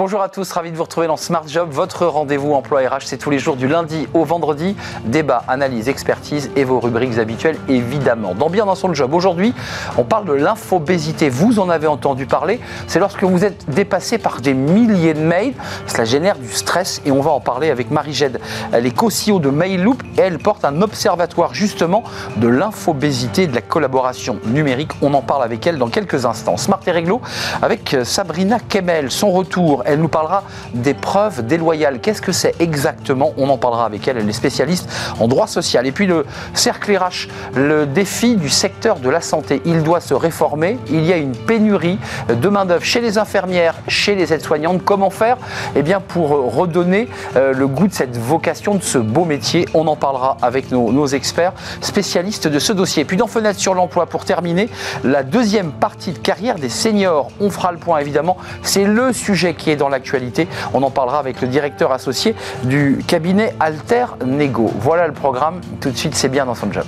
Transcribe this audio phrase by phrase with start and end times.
[0.00, 3.02] Bonjour à tous, ravi de vous retrouver dans Smart Job, votre rendez-vous emploi RH.
[3.04, 4.74] C'est tous les jours du lundi au vendredi.
[5.04, 8.34] Débat, analyse, expertise et vos rubriques habituelles, évidemment.
[8.34, 9.52] Dans Bien dans son job, aujourd'hui,
[9.98, 11.28] on parle de l'infobésité.
[11.28, 12.60] Vous en avez entendu parler.
[12.86, 15.52] C'est lorsque vous êtes dépassé par des milliers de mails.
[15.86, 18.40] Cela génère du stress et on va en parler avec Marie Ged.
[18.72, 22.04] Elle est co-CEO de MailLoop et elle porte un observatoire justement
[22.38, 24.92] de l'infobésité et de la collaboration numérique.
[25.02, 26.56] On en parle avec elle dans quelques instants.
[26.56, 27.20] Smart et Réglo
[27.60, 29.10] avec Sabrina Kemel.
[29.10, 30.44] Son retour elle nous parlera
[30.74, 32.00] des preuves déloyales.
[32.00, 33.32] Qu'est-ce que c'est exactement?
[33.36, 34.18] On en parlera avec elle.
[34.18, 35.86] Elle est spécialiste en droit social.
[35.86, 39.60] Et puis le cercle RH, le défi du secteur de la santé.
[39.64, 40.78] Il doit se réformer.
[40.90, 44.82] Il y a une pénurie de main-d'œuvre chez les infirmières, chez les aides-soignantes.
[44.84, 45.36] Comment faire?
[45.76, 49.66] Eh bien, pour redonner euh, le goût de cette vocation, de ce beau métier.
[49.74, 53.04] On en parlera avec nos, experts spécialistes de ce dossier.
[53.04, 54.68] Puis dans Fenêtre sur l'emploi, pour terminer,
[55.02, 57.28] la deuxième partie de carrière des seniors.
[57.40, 58.36] On fera le point évidemment.
[58.62, 60.48] C'est le sujet qui est dans l'actualité.
[60.74, 64.70] On en parlera avec le directeur associé du cabinet Alter Nego.
[64.80, 65.60] Voilà le programme.
[65.80, 66.84] Tout de suite, c'est bien dans son job.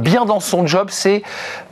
[0.00, 1.22] Bien dans son job, c'est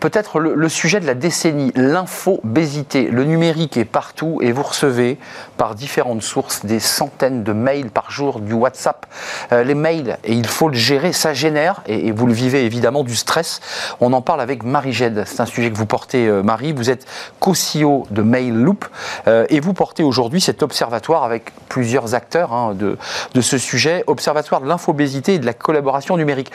[0.00, 3.08] peut-être le, sujet de la décennie, l'infobésité.
[3.10, 5.18] Le numérique est partout et vous recevez
[5.56, 9.06] par différentes sources des centaines de mails par jour, du WhatsApp.
[9.52, 13.02] Euh, les mails, et il faut le gérer, ça génère, et, vous le vivez évidemment,
[13.02, 13.60] du stress.
[14.00, 15.24] On en parle avec Marie Ged.
[15.26, 16.72] C'est un sujet que vous portez, euh, Marie.
[16.72, 17.06] Vous êtes
[17.40, 18.84] co-CEO de MailLoop
[19.26, 22.98] euh, et vous portez aujourd'hui cet observatoire avec plusieurs acteurs hein, de,
[23.34, 26.52] de ce sujet, observatoire de l'infobésité et de la collaboration numérique.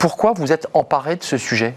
[0.00, 1.74] Pourquoi vous êtes emparé de ce sujet?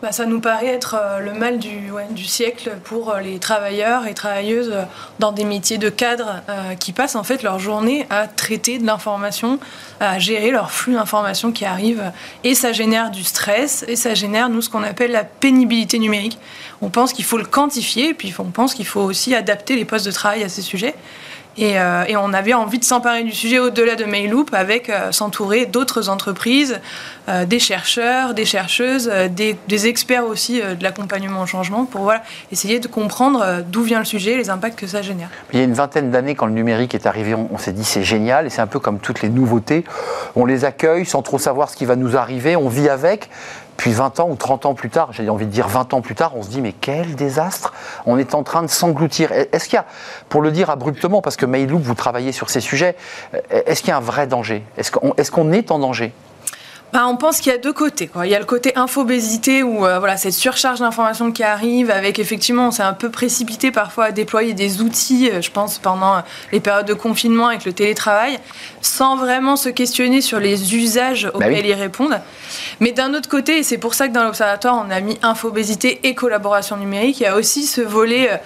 [0.00, 4.06] Bah, ça nous paraît être euh, le mal du, du siècle pour euh, les travailleurs
[4.06, 4.82] et travailleuses euh,
[5.18, 6.40] dans des métiers de cadre
[6.80, 9.58] qui passent en fait leur journée à traiter de l'information,
[10.00, 12.12] à gérer leur flux d'informations qui arrivent.
[12.44, 16.38] Et ça génère du stress et ça génère, nous, ce qu'on appelle la pénibilité numérique.
[16.80, 19.84] On pense qu'il faut le quantifier et puis on pense qu'il faut aussi adapter les
[19.84, 20.94] postes de travail à ces sujets.
[21.60, 25.66] Euh, et, on avait envie de s'emparer du sujet au-delà de MailLoop avec euh, s'entourer
[25.66, 26.80] d'autres entreprises,
[27.28, 29.56] euh, des chercheurs, des chercheuses, des,
[29.86, 32.12] experts aussi de l'accompagnement au changement pour
[32.50, 35.28] essayer de comprendre d'où vient le sujet, les impacts que ça génère.
[35.52, 38.04] Il y a une vingtaine d'années, quand le numérique est arrivé, on, s'est dit c'est
[38.04, 39.84] génial et c'est un peu comme toutes les nouveautés.
[40.36, 43.28] On les accueille sans trop savoir ce qui va nous arriver, on vit avec.
[43.76, 46.14] Puis 20 ans ou 30 ans plus tard, j'ai envie de dire 20 ans plus
[46.14, 47.72] tard, on se dit mais quel désastre.
[48.06, 49.32] On est en train de s'engloutir.
[49.32, 49.86] Est-ce qu'il y a,
[50.28, 52.96] pour le dire abruptement, parce que Maïloub, vous travaillez sur ces sujets,
[53.50, 54.64] est-ce qu'il y a un vrai danger?
[54.76, 54.90] Est-ce
[55.30, 56.12] qu'on est, est en danger?
[56.94, 58.06] Bah, on pense qu'il y a deux côtés.
[58.06, 58.24] Quoi.
[58.24, 62.20] Il y a le côté infobésité où euh, voilà, cette surcharge d'informations qui arrive avec
[62.20, 66.22] effectivement, on s'est un peu précipité parfois à déployer des outils, euh, je pense, pendant
[66.52, 68.38] les périodes de confinement avec le télétravail,
[68.80, 72.20] sans vraiment se questionner sur les usages bah auxquels ils répondent.
[72.78, 75.98] Mais d'un autre côté, et c'est pour ça que dans l'Observatoire, on a mis infobésité
[76.04, 78.38] et collaboration numérique, il y a aussi ce volet euh, euh,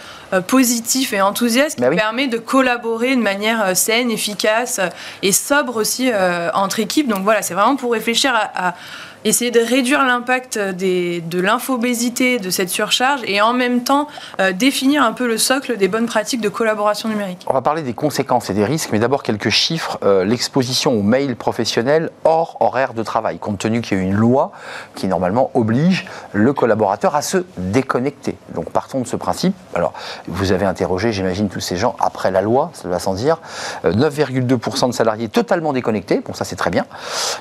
[0.47, 4.81] positif et enthousiaste bah qui permet de collaborer de manière euh, saine, efficace
[5.23, 6.11] et sobre aussi
[6.55, 7.09] entre équipes.
[7.09, 8.75] Donc voilà, c'est vraiment pour réfléchir à
[9.29, 14.09] essayer de réduire l'impact de l'infobésité, de cette surcharge, et en même temps
[14.41, 17.45] euh, définir un peu le socle des bonnes pratiques de collaboration numérique.
[17.47, 19.99] On va parler des conséquences et des risques, mais d'abord quelques chiffres.
[20.03, 24.15] Euh, l'exposition aux mails professionnels hors horaire de travail, compte tenu qu'il y a une
[24.15, 24.53] loi
[24.95, 28.37] qui normalement oblige le collaborateur à se déconnecter.
[28.55, 29.55] Donc partons de ce principe.
[29.75, 29.93] Alors,
[30.27, 33.41] vous avez interrogé, j'imagine, tous ces gens après la loi, ça va sans dire.
[33.85, 36.87] 9,2% euh, de salariés totalement déconnectés, bon ça c'est très bien.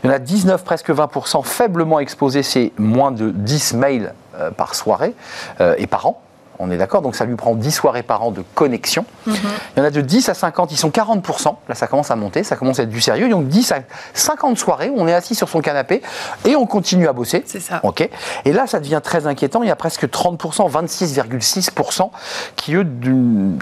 [0.04, 1.44] Il y en a 19, presque 20%
[1.78, 5.14] faiblement exposé, c'est moins de 10 mails euh, par soirée
[5.62, 6.22] euh, et par an.
[6.60, 9.06] On est d'accord Donc ça lui prend 10 soirées par an de connexion.
[9.28, 9.36] Mhm.
[9.76, 11.56] Il y en a de 10 à 50, ils sont 40%.
[11.70, 13.30] Là, ça commence à monter, ça commence à être du sérieux.
[13.30, 13.80] Donc 10 à
[14.16, 16.02] 50 soirées on est assis sur son canapé
[16.46, 17.44] et on continue à bosser.
[17.46, 17.80] C'est ça.
[17.84, 18.10] OK.
[18.46, 19.62] Et là, ça devient très inquiétant.
[19.62, 22.10] Il y a presque 30%, 26,6%
[22.56, 22.88] qui, eux,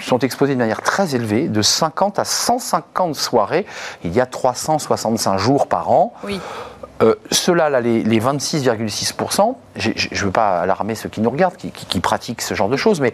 [0.02, 3.66] sont exposés de manière très élevée, de 50 à 150 soirées.
[4.06, 6.14] Il y a 365 jours par an.
[6.24, 6.40] Oui.
[7.02, 12.00] Euh, Ceux-là, là, les, 26,6%, je ne veux pas alarmer ceux qui nous regardent, qui,
[12.00, 13.14] pratiquent ce genre de choses, mais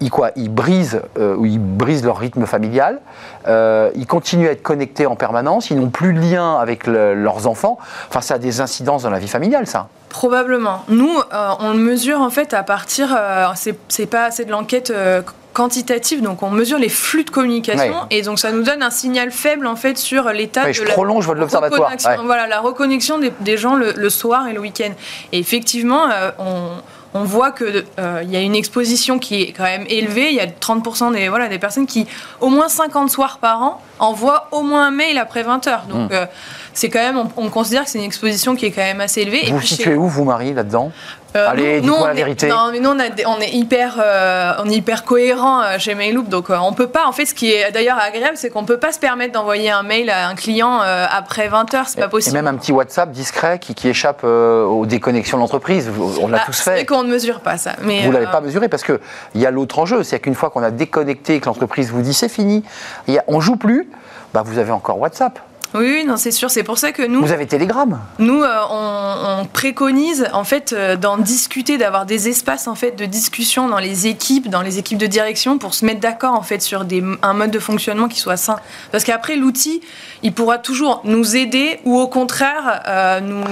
[0.00, 3.00] ils, quoi, ils, brisent, euh, ils brisent leur rythme familial,
[3.46, 7.46] euh, ils continuent à être connectés en permanence, ils n'ont plus de lien avec leurs
[7.46, 7.78] enfants.
[8.08, 9.88] Enfin, ça a des incidences dans la vie familiale, ça.
[10.08, 10.84] Probablement.
[10.88, 11.14] Nous,
[11.60, 13.08] on le mesure en fait à partir,
[13.54, 14.92] c'est pas c'est de l'enquête
[15.58, 19.32] quantitative, donc on mesure les flux de communication et donc ça nous donne un signal
[19.32, 21.26] faible en fait sur l'état de la prolonge
[22.24, 24.92] Voilà, la reconnexion des, gens le, soir et le week-end.
[25.32, 26.68] Et effectivement, euh, on
[27.14, 30.28] on voit qu'il euh, y a une exposition qui est quand même élevée.
[30.28, 32.06] Il y a 30% des, voilà, des personnes qui,
[32.40, 35.84] au moins 50 soirs par an, envoient au moins un mail après 20 heures.
[35.88, 36.14] Donc, hmm.
[36.14, 36.26] euh,
[36.78, 39.50] c'est quand même, on, considère que c'est une exposition qui est quand même assez élevée.
[39.50, 40.92] Vous situez où, vous, Marie, là-dedans?
[41.36, 42.46] Euh, Allez, dites-moi la vérité.
[42.46, 46.28] non, mais nous, on, on est hyper, euh, on est hyper cohérent euh, chez Mailoop,
[46.28, 47.06] donc on peut pas.
[47.06, 49.82] En fait, ce qui est d'ailleurs agréable, c'est qu'on peut pas se permettre d'envoyer un
[49.82, 52.36] mail à un client après 20 heures, c'est pas possible.
[52.36, 55.90] Et même un petit WhatsApp discret qui, qui échappe aux déconnexions de l'entreprise.
[56.20, 56.78] On l'a ah, tous fait.
[56.78, 57.72] C'est qu'on ne mesure pas ça.
[57.82, 59.00] Mais vous l'avez pas mesuré parce que
[59.34, 62.02] il y a l'autre enjeu, c'est qu'une fois qu'on a déconnecté et que l'entreprise vous
[62.02, 62.62] dit c'est fini,
[63.08, 63.88] y a, on joue plus,
[64.32, 65.40] bah vous avez encore WhatsApp.
[65.74, 66.50] Oui, non, c'est sûr.
[66.50, 67.20] C'est pour ça que nous.
[67.20, 68.00] Vous avez Telegram.
[68.18, 73.04] Nous, euh, on, préconise en fait euh, d'en discuter, d'avoir des espaces en fait de
[73.04, 76.62] discussion dans les équipes, dans les équipes de direction, pour se mettre d'accord en fait
[76.62, 78.56] sur des, un mode de fonctionnement qui soit sain.
[78.92, 79.80] Parce qu'après, l'outil,
[80.22, 83.44] il pourra toujours nous aider ou au contraire euh, nous,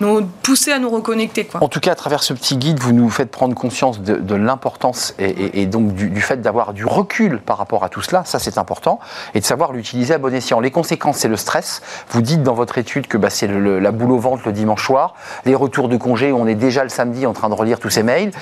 [0.00, 1.44] nous pousser à nous reconnecter.
[1.44, 1.62] Quoi.
[1.62, 5.14] En tout cas, à travers ce petit guide, vous nous faites prendre conscience de, l'importance
[5.18, 8.24] et, donc du, du fait d'avoir du recul par rapport à tout cela.
[8.24, 8.98] Ça, c'est important,
[9.34, 10.60] et de savoir l'utiliser à bon escient.
[10.60, 11.63] Les conséquences, c'est le stress
[12.10, 15.14] vous dites dans votre étude que bah, c'est la boule au ventre le dimanche soir,
[15.44, 18.02] les retours de congé, on est déjà le samedi en train de relire tous ces
[18.02, 18.32] mails,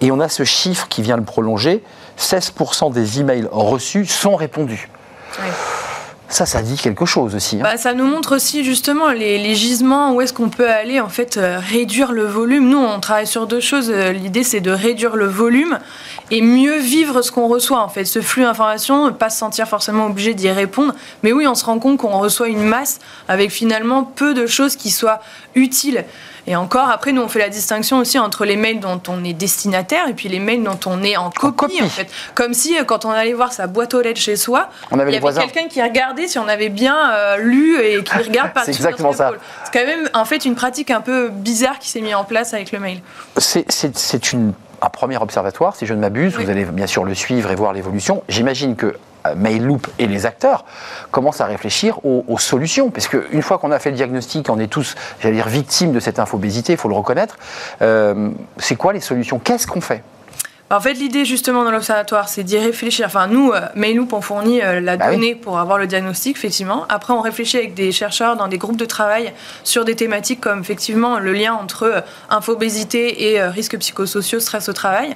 [0.00, 1.82] et on a ce chiffre qui vient le prolonger,
[2.18, 4.88] 16% des emails reçus sont répondus.
[6.32, 7.56] Ça, ça dit quelque chose aussi.
[7.56, 7.64] Hein.
[7.64, 11.36] Bah, ça nous montre aussi justement les, gisements, où est-ce qu'on peut aller en fait
[11.36, 12.70] euh, réduire le volume.
[12.70, 13.90] Nous, on travaille sur deux choses.
[13.90, 15.78] Euh, l'idée, c'est de réduire le volume
[16.30, 18.06] et mieux vivre ce qu'on reçoit en fait.
[18.06, 20.94] Ce flux d'informations, pas se sentir forcément obligé d'y répondre.
[21.22, 24.76] Mais oui, on se rend compte qu'on reçoit une masse avec finalement peu de choses
[24.76, 25.20] qui soient
[25.54, 26.02] utiles.
[26.46, 29.32] Et encore, après, nous, on fait la distinction aussi entre les mails dont on est
[29.32, 32.08] destinataire et puis les mails dont on est en copie, en, fait.
[32.34, 35.00] Comme si, euh, quand on allait voir sa boîte aux lettres chez soi, il y
[35.00, 38.72] avait quelqu'un qui regardait si on avait bien euh, lu et qui regarde par C'est
[38.72, 39.32] exactement ça.
[39.64, 42.54] C'est quand même, en fait, une pratique un peu bizarre qui s'est mise en place
[42.54, 43.00] avec le mail.
[43.36, 44.52] C'est une
[44.82, 46.34] un premier observatoire, si je ne m'abuse.
[46.34, 48.22] Vous allez bien sûr le suivre et voir l'évolution.
[48.28, 48.96] J'imagine que
[49.36, 50.64] Mailloop et les acteurs
[51.10, 52.90] commencent à réfléchir aux, solutions.
[52.90, 56.00] Parce qu'une fois qu'on a fait le diagnostic, on est tous, j'allais dire, victimes de
[56.00, 57.36] cette infobésité, il faut le reconnaître.
[57.82, 59.38] Euh, c'est quoi les solutions?
[59.38, 60.02] Qu'est-ce qu'on fait?
[60.72, 63.04] En fait, l'idée justement dans l'observatoire, c'est d'y réfléchir.
[63.06, 66.86] Enfin, nous, euh, Mailloop, on fournit euh, la bah donnée pour avoir le diagnostic, effectivement.
[66.88, 69.34] Après, on réfléchit avec des chercheurs dans des groupes de travail
[69.64, 74.72] sur des thématiques comme effectivement le lien entre euh, infobésité et risques psychosociaux, stress au
[74.72, 75.14] travail.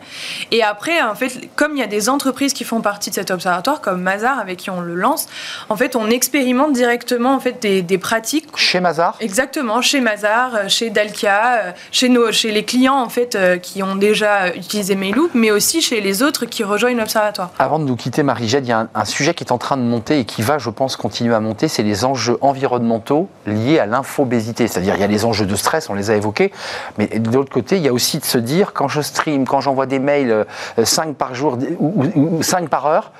[0.51, 3.31] Et après, en fait, comme il y a des entreprises qui font partie de cet
[3.31, 5.27] observatoire, comme Mazar, avec qui on le lance,
[5.71, 8.47] en fait, on expérimente directement en fait des, pratiques.
[8.57, 13.83] Chez Mazar Exactement, chez Mazar, chez Dalkia, chez, nos, chez les clients en fait qui
[13.83, 17.51] ont déjà utilisé Mailloop, mais aussi chez les autres qui rejoignent l'Observatoire.
[17.59, 19.83] Avant de nous quitter, Marie-Jade, il y a un, sujet qui est en train de
[19.83, 23.87] monter et qui va, je pense, continuer à monter, c'est les enjeux environnementaux liés à
[23.87, 24.69] l'infobésité.
[24.69, 26.53] C'est-à-dire, il y a les enjeux de stress, on les a évoqués,
[26.99, 29.61] mais de l'autre côté, il y a aussi de se dire, quand je stream, quand
[29.61, 30.47] j'envoie des mails
[30.83, 33.13] 5 euh, par jour ou 5 par heure,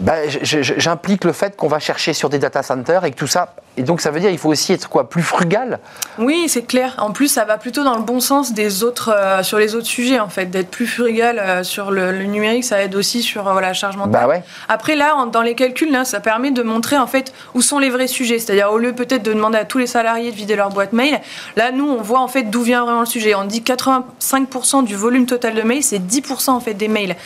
[0.00, 3.54] bah, j'implique le fait qu'on va chercher sur des data centers et que tout ça.
[3.76, 5.80] Et donc ça veut dire qu'il faut aussi être quoi plus frugal.
[6.18, 6.94] Oui, c'est clair.
[6.98, 9.86] En plus, ça va plutôt dans le bon sens des autres euh, sur les autres
[9.86, 10.46] sujets en fait.
[10.46, 14.12] D'être plus frugal euh, sur le, numérique, ça aide aussi sur euh, la charge mentale.
[14.12, 14.44] Bah ouais.
[14.68, 17.90] Après là, dans les calculs, là, ça permet de montrer en fait où sont les
[17.90, 18.38] vrais sujets.
[18.38, 21.20] C'est-à-dire au lieu peut-être de demander à tous les salariés de vider leur boîte mail,
[21.56, 23.34] là nous on voit en fait d'où vient vraiment le sujet.
[23.34, 27.16] On dit 85% du volume total de mail, c'est 10% en fait des mails.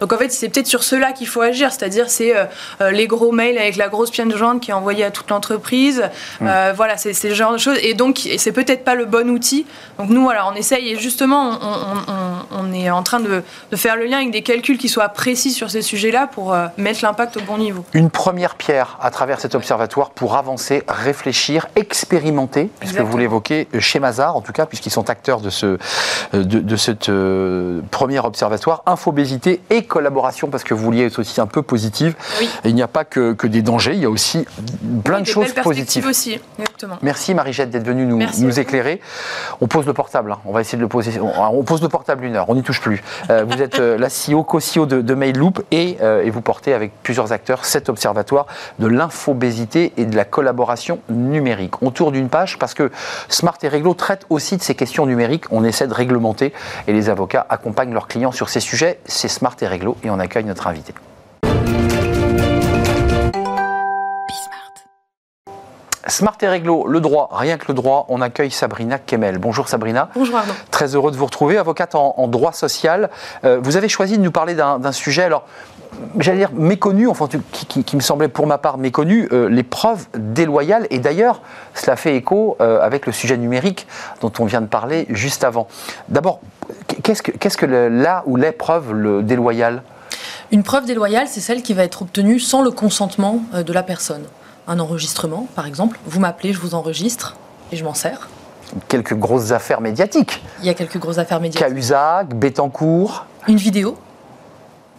[0.00, 2.44] Donc en fait, c'est peut-être sur cela qu'il faut agir, c'est-à-dire c'est euh,
[2.80, 6.02] euh, les gros mails avec la grosse pièce jointe qui est envoyée à toute l'entreprise.
[6.40, 6.46] Mm.
[6.48, 7.78] Euh, voilà, c'est ce genre de choses.
[7.82, 9.66] Et donc, c'est peut-être pas le bon outil.
[9.98, 11.58] Donc nous, voilà, on essaye et justement,
[12.50, 13.42] on, est en train de,
[13.74, 17.36] faire le lien avec des calculs qui soient précis sur ces sujets-là pour mettre l'impact
[17.36, 17.84] au bon niveau.
[17.92, 24.00] Une première pierre à travers cet observatoire pour avancer, réfléchir, expérimenter, puisque vous l'évoquez chez
[24.00, 25.78] Mazar, en tout cas, puisqu'ils sont acteurs de ce
[26.32, 31.62] de, de premier observatoire, infobésité et collaboration, parce que vous vouliez être aussi un peu
[31.62, 32.14] positive.
[32.64, 34.46] il n'y a pas que, que, des dangers, il y a aussi
[35.04, 36.06] plein de choses positives.
[36.06, 36.98] Aussi, exactement.
[37.02, 39.00] Merci Marie-Jette d'être venue nous, nous éclairer.
[39.60, 40.38] On pose le portable, hein.
[40.44, 41.20] on va essayer de le poser.
[41.20, 43.02] On, pose le portable une heure, on n'y touche plus.
[43.30, 46.72] Euh, vous êtes euh, la CEO, co-CEO de, de Mailloop et, euh, et vous portez
[46.72, 48.46] avec plusieurs acteurs cet observatoire
[48.78, 51.82] de l'infobésité et de la collaboration numérique.
[51.82, 52.90] On tourne d'une page parce que
[53.28, 55.44] Smart et Réglo traitent aussi de ces questions numériques.
[55.50, 56.52] On essaie de réglementer
[56.86, 58.98] et les avocats accompagnent leurs clients sur ces sujets.
[59.06, 60.94] C'est Smart et Réglo et on accueille notre invité.
[66.06, 69.38] Smart et réglo, le droit, rien que le droit, on accueille Sabrina Kemel.
[69.38, 70.10] Bonjour Sabrina.
[70.14, 70.52] Bonjour Arnaud.
[70.70, 73.08] Très heureux de vous retrouver, avocate en, droit social.
[73.44, 75.44] Euh, vous avez choisi de nous parler d'un sujet, alors
[76.18, 80.86] j'allais dire méconnu, enfin qui, me semblait pour ma part méconnu, euh, les preuves déloyales.
[80.90, 81.42] Et d'ailleurs,
[81.74, 83.86] cela fait écho euh, avec le sujet numérique
[84.20, 85.68] dont on vient de parler juste avant.
[86.08, 86.40] D'abord,
[87.02, 89.82] qu'est-ce que, qu'est-ce que là ou les preuves déloyales?
[90.52, 94.24] Une preuve déloyale, c'est celle qui va être obtenue sans le consentement de la personne
[94.66, 95.98] un enregistrement, par exemple.
[96.06, 97.36] Vous m'appelez, je vous enregistre
[97.72, 98.28] et je m'en sers.
[98.88, 100.42] Quelques grosses affaires médiatiques.
[100.60, 101.66] Il y a quelques grosses affaires médiatiques.
[101.66, 103.26] Cahuzac, Bettencourt.
[103.46, 103.96] Une vidéo.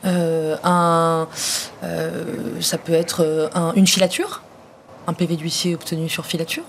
[0.06, 1.28] Euh, un,
[1.84, 2.24] euh,
[2.62, 4.42] ça peut être euh, une filature,
[5.08, 6.64] un PV d'huissier obtenu sur filature.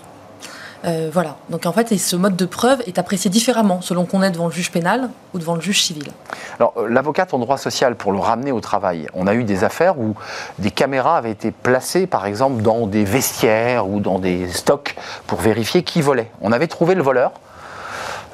[1.13, 1.37] Voilà.
[1.51, 4.53] Donc en fait, ce mode de preuve est apprécié différemment selon qu'on est devant le
[4.53, 6.13] juge pénal ou devant le juge civil.
[6.61, 9.99] Alors, l'avocate en droit social, pour le ramener au travail, on a eu des affaires
[9.99, 10.15] où
[10.61, 14.95] des caméras avaient été placées, par exemple, dans des vestiaires ou dans des stocks
[15.27, 16.31] pour vérifier qui volait.
[16.41, 17.33] On avait trouvé le voleur,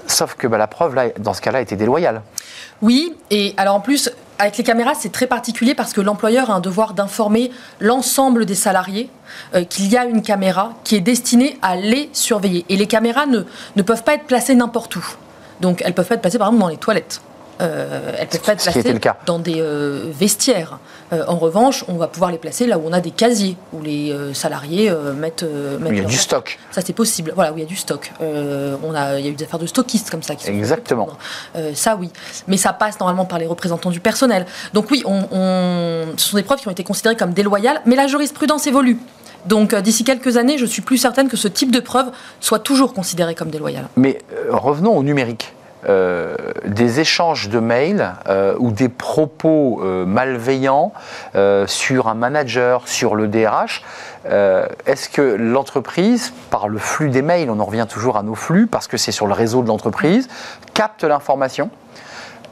[0.06, 2.20] sauf que bah, la preuve, là, dans ce cas-là, était déloyale.
[2.82, 4.10] Oui, et alors en plus,
[4.40, 8.56] avec les caméras, c'est très particulier parce que l'employeur a un devoir d'informer l'ensemble des
[8.56, 9.08] salariés
[9.54, 12.64] euh, qu'il y a une caméra qui est destinée à les surveiller.
[12.68, 13.42] Et les caméras ne,
[13.76, 15.04] ne peuvent pas être placées n'importe où.
[15.60, 17.20] Donc elles peuvent pas être placées par exemple dans les toilettes.
[17.62, 20.78] Euh, elles peuvent pas être placées dans des euh, vestiaires.
[21.12, 23.80] Euh, en revanche, on va pouvoir les placer là où on a des casiers, où
[23.80, 25.42] les salariés mettent,
[25.80, 25.92] mettent.
[25.92, 26.58] il y a du stock.
[26.70, 27.32] Ça, c'est possible.
[27.34, 28.12] Voilà, où il y a du stock.
[28.20, 30.34] on a, il y a eu des affaires de stockistes comme ça.
[30.34, 31.08] Qui Exactement.
[31.74, 32.10] ça, oui.
[32.48, 34.46] Mais ça passe normalement par les représentants du personnel.
[34.72, 38.06] Donc, oui, on, ce sont des preuves qui ont été considérées comme déloyales, mais la
[38.06, 38.98] jurisprudence évolue.
[39.44, 42.94] Donc d'ici quelques années, je suis plus certaine que ce type de preuve soit toujours
[42.94, 43.88] considéré comme déloyal.
[43.96, 45.52] Mais revenons au numérique.
[45.88, 50.92] Euh, des échanges de mails euh, ou des propos euh, malveillants
[51.66, 53.82] sur un manager, sur le DRH,
[54.24, 58.66] est-ce que l'entreprise, par le flux des mails, on en revient toujours à nos flux
[58.66, 60.28] parce que c'est sur le réseau de l'entreprise,
[60.74, 61.70] capte l'information?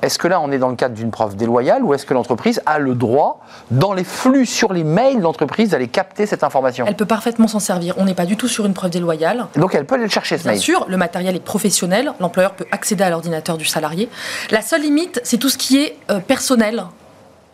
[0.03, 2.63] Est-ce que là, on est dans le cadre d'une preuve déloyale ou est-ce que l'entreprise
[2.67, 6.87] a le droit, dans les flux sur les mails de l'entreprise, d'aller capter cette information?
[6.89, 7.95] Elle peut parfaitement s'en servir.
[7.99, 9.47] On n'est pas du tout sur une preuve déloyale.
[9.57, 12.13] Donc elle peut aller le chercher, ce Bien sûr, le matériel est professionnel.
[12.21, 14.09] L'employeur peut accéder à l'ordinateur du salarié.
[14.51, 16.85] La seule limite, c'est tout ce qui est euh, personnel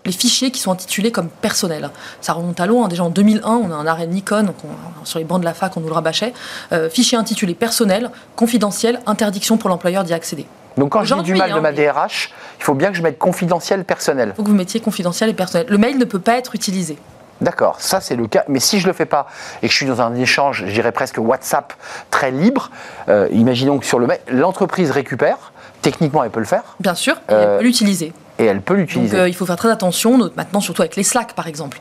[0.05, 1.91] les fichiers qui sont intitulés comme personnels.
[2.21, 2.87] Ça remonte à loin.
[2.87, 4.55] Déjà en 2001, on a un arrêt Nikon
[5.03, 6.33] sur les bancs de la fac, on nous le rabâchait.
[6.73, 10.47] Euh, fichier intitulé personnel, confidentiel, interdiction pour l'employeur d'y accéder.
[10.77, 13.85] Donc quand j'ai du mal de ma DRH, il faut bien que je mette confidentiel
[13.85, 14.31] personnel.
[14.33, 15.67] Il faut que vous mettiez confidentiel et personnel.
[15.69, 16.99] Le mail ne peut pas être utilisé.
[17.41, 18.45] D'accord, ça c'est le cas.
[18.49, 19.27] Mais si je ne le fais pas
[19.63, 21.75] et que je suis dans un échange, je dirais presque WhatsApp
[22.11, 22.71] très libre,
[23.09, 25.53] euh, imaginons que sur le mail, l'entreprise récupère,
[25.83, 26.63] techniquement elle peut le faire.
[26.81, 28.15] Bien sûr, elle euh, peut l'utiliser.
[28.39, 29.17] Et elle peut l'utiliser.
[29.17, 31.79] Donc euh, il faut faire très attention, maintenant surtout avec les Slack par exemple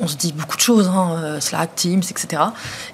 [0.00, 2.42] on se dit beaucoup de choses, hein, euh, Slack, Teams, etc.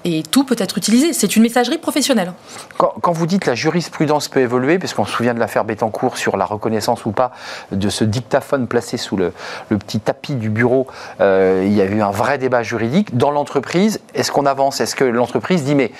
[0.04, 1.12] Et tout peut être utilisé.
[1.12, 2.32] C'est une messagerie professionnelle.
[2.78, 6.36] Quand, vous dites la jurisprudence peut évoluer, parce qu'on se souvient de l'affaire Bettencourt sur
[6.36, 7.32] la reconnaissance ou pas
[7.72, 9.32] de ce dictaphone placé sous le,
[9.68, 10.86] petit tapis du bureau,
[11.20, 13.16] euh, il y a eu un vrai débat juridique.
[13.16, 14.80] Dans l'entreprise, est-ce qu'on avance?
[14.80, 15.92] Est-ce que l'entreprise dit mais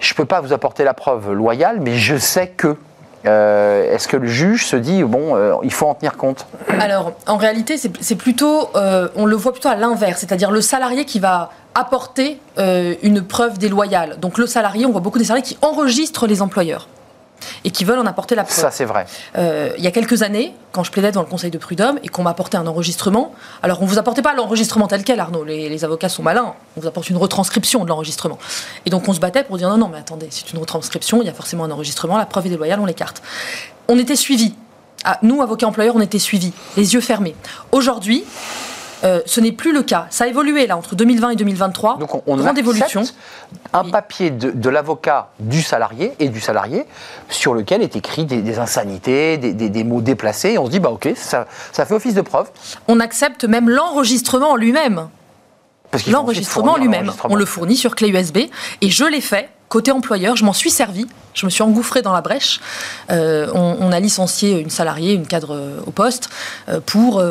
[0.00, 2.76] je ne peux pas vous apporter la preuve loyale, mais je sais que
[3.24, 6.46] euh, est-ce que le juge se dit, bon, euh, il faut en tenir compte?
[6.80, 11.04] Alors, en réalité, c'est plutôt, euh, on le voit plutôt à l'inverse, c'est-à-dire le salarié
[11.04, 14.18] qui va apporter une preuve déloyale.
[14.18, 16.88] Donc le salarié, on voit beaucoup des salariés qui enregistrent les employeurs
[17.64, 18.56] et qui veulent en apporter la preuve.
[18.56, 19.06] Ça, c'est vrai.
[19.36, 22.08] Euh, il y a quelques années, quand je plaidais devant le conseil de prud'homme et
[22.08, 25.84] qu'on m'a apporté un enregistrement, alors on vous apportait pas l'enregistrement tel quel, Arnaud, les,
[25.84, 28.38] avocats sont malins, on vous apporte une retranscription de l'enregistrement.
[28.84, 31.26] Et donc on se battait pour dire non, non, mais attendez, c'est une retranscription, il
[31.26, 33.22] y a forcément un enregistrement, la preuve est déloyale, on l'écarte.
[33.88, 34.54] On était suivis.
[35.04, 37.36] Ah, nous, avocats employeurs, on était suivis, les yeux fermés.
[37.70, 38.24] Aujourd'hui,
[39.04, 40.06] euh, ce n'est plus le cas.
[40.10, 41.98] Ça a évolué là entre 2020 et 2023.
[41.98, 43.02] Donc on, grande évolution.
[43.72, 46.86] Un papier de, l'avocat du salarié et du salarié
[47.28, 50.52] sur lequel est écrit des, insanités, des, mots déplacés.
[50.52, 52.50] Et on se dit bah ok, ça, ça fait office de preuve.
[52.88, 55.08] On accepte même l'enregistrement lui-même.
[56.10, 58.38] L'enregistrement lui-même, on le fournit sur clé USB
[58.80, 62.12] et je l'ai fait côté employeur, je m'en suis servi, je me suis engouffrée dans
[62.12, 62.60] la brèche.
[63.10, 66.30] Euh, on, a licencié une salariée, une cadre euh, au poste,
[66.68, 67.22] euh, pour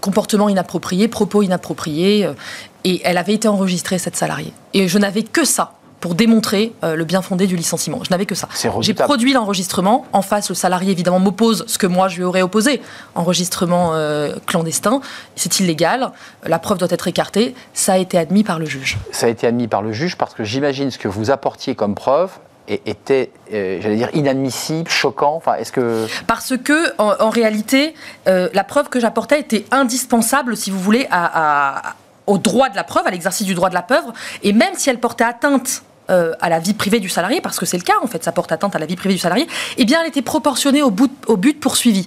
[0.00, 2.28] comportement inapproprié, propos inappropriés,
[2.84, 4.52] et elle avait été enregistrée, cette salariée.
[4.74, 5.72] Et je n'avais que ça
[6.02, 8.00] pour démontrer euh, le bien fondé du licenciement.
[8.02, 8.48] Je n'avais que ça.
[8.80, 10.04] J'ai produit l'enregistrement.
[10.12, 12.82] En face, le salarié, évidemment, m'oppose ce que moi, je lui aurais opposé.
[13.14, 15.00] Enregistrement euh, clandestin,
[15.36, 16.10] c'est illégal.
[16.44, 17.54] La preuve doit être écartée.
[17.72, 18.98] Ça a été admis par le juge.
[19.12, 21.94] Ça a été admis par le juge parce que j'imagine ce que vous apportiez comme
[21.94, 22.30] preuve
[22.66, 27.94] était, euh, j'allais dire, inadmissible, choquant Enfin, est-ce que parce que en, réalité,
[28.26, 31.94] la preuve que j'apportais était indispensable, si vous voulez, à,
[32.26, 34.04] au droit de la preuve, à l'exercice du droit de la preuve,
[34.42, 35.82] et même si elle portait atteinte
[36.12, 38.52] à la vie privée du salarié, parce que c'est le cas, en fait, ça porte
[38.52, 40.92] atteinte à la vie privée du salarié, eh bien, elle était proportionnée au,
[41.26, 42.06] au but poursuivi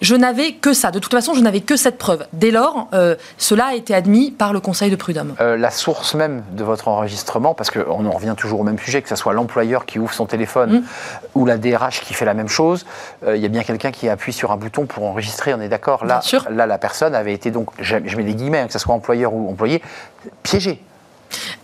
[0.00, 0.90] je n'avais que ça.
[0.90, 2.26] De toute façon, je n'avais que cette preuve.
[2.32, 5.34] Dès lors, euh, cela a été admis par le Conseil de prud'homme.
[5.40, 9.02] Euh, la source même de votre enregistrement, parce qu'on en revient toujours au même sujet,
[9.02, 10.84] que ce soit l'employeur qui ouvre son téléphone mm.
[11.34, 12.86] ou la DRH qui fait la même chose,
[13.26, 15.68] euh, il y a bien quelqu'un qui appuie sur un bouton pour enregistrer, on est
[15.68, 18.78] d'accord là, là, la personne avait été donc, je, mets des guillemets, hein, que ce
[18.78, 19.82] soit employeur ou employé,
[20.42, 20.80] piégée.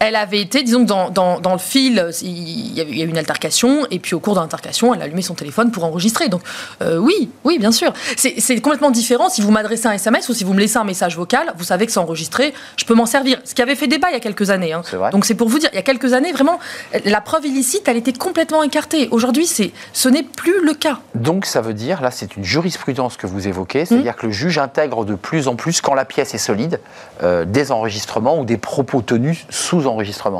[0.06, 3.98] Elle avait été, disons que dans, le fil, il y a eu une altercation, et
[3.98, 6.28] puis au cours de l'intercation, elle a allumé son téléphone pour enregistrer.
[6.28, 6.42] Donc
[6.82, 7.92] euh, oui, oui, bien sûr.
[8.16, 11.16] C'est complètement différent si vous m'adressez un SMS ou si vous me laissez un message
[11.16, 13.38] vocal, vous savez que c'est enregistré, je peux m'en servir.
[13.44, 14.74] Ce qui avait fait débat il y a quelques années.
[14.74, 14.82] Hein.
[15.10, 16.58] Donc c'est pour vous dire, il y a quelques années, vraiment,
[17.06, 19.08] la preuve illicite, elle était complètement écartée.
[19.10, 20.98] Aujourd'hui, ce n'est plus le cas.
[21.14, 24.16] Donc ça veut dire, là c'est une jurisprudence que vous évoquez, c'est-à-dire mmh.
[24.16, 26.80] que le juge intègre de plus en plus, quand la pièce est solide,
[27.22, 29.86] euh, des enregistrements ou des propos tenus sous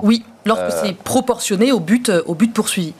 [0.03, 2.95] Oui, lorsque euh, c'est proportionné au but, euh, au but poursuivi.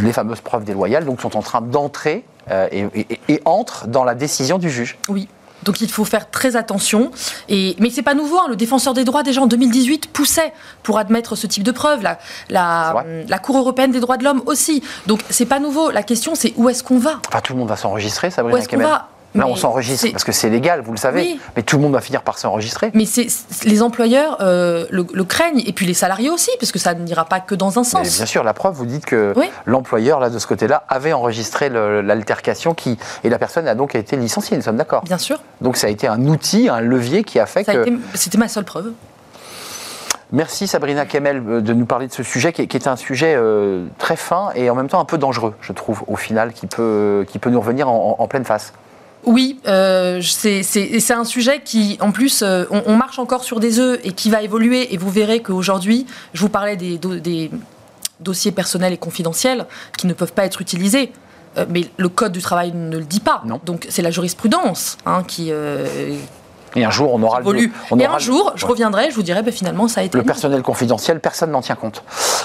[0.00, 4.58] Les fameuses preuves déloyales donc, sont en train d'entrer euh, et, entrent dans la décision
[4.58, 4.98] du juge.
[5.08, 5.28] Oui.
[5.62, 7.10] Donc il faut faire très attention.
[7.48, 8.38] Et, mais c'est pas nouveau.
[8.38, 8.46] Hein.
[8.50, 12.02] Le défenseur des droits déjà en 2018 poussait pour admettre ce type de preuves.
[12.02, 12.18] La,
[12.50, 14.82] la, la Cour européenne des droits de l'homme aussi.
[15.06, 15.90] Donc c'est pas nouveau.
[15.90, 17.20] La question c'est où est-ce qu'on va?
[17.28, 19.08] Enfin tout le monde va s'enregistrer, Sabrina Où est-ce qu'on va?
[19.34, 21.38] Là, on s'enregistre parce que c'est légal, vous le savez.
[21.56, 22.90] Mais tout le monde va finir par s'enregistrer.
[22.94, 23.04] Mais
[23.64, 27.40] les employeurs euh, le, craignent et puis les salariés aussi, parce que ça n'ira pas
[27.40, 28.16] que dans un sens.
[28.16, 29.34] bien sûr, la preuve, vous dites que
[29.66, 34.16] l'employeur, là, de ce côté-là, avait enregistré l'altercation qui et la personne a donc été
[34.16, 34.56] licenciée.
[34.56, 35.02] Nous sommes d'accord.
[35.02, 35.40] Bien sûr.
[35.60, 37.84] Donc ça a été un outil, un levier qui a fait que.
[38.14, 38.92] C'était ma seule preuve.
[40.32, 43.86] Merci Sabrina Kemel euh, de nous parler de ce sujet qui est, un sujet euh,
[43.98, 47.24] très fin et en même temps un peu dangereux, je trouve, au final, qui peut,
[47.28, 48.72] qui peut nous revenir en pleine face.
[49.26, 53.98] Oui, euh, c'est un sujet qui, en plus, euh, on, marche encore sur des œufs
[54.04, 54.92] et qui va évoluer.
[54.92, 57.50] Et vous verrez qu'aujourd'hui, je vous parlais des, des,
[58.20, 59.66] dossiers personnels et confidentiels
[59.98, 61.12] qui ne peuvent pas être utilisés.
[61.56, 63.42] Euh, mais le Code du travail ne le dit pas.
[63.46, 63.60] Non.
[63.64, 65.50] Donc c'est la jurisprudence hein, qui,
[66.76, 67.70] et un jour, on aura le.
[67.90, 70.18] On et un jour, je reviendrai, je vous dirai, ben, finalement, ça a été.
[70.18, 72.02] Le personnel confidentiel, personne n'en tient compte.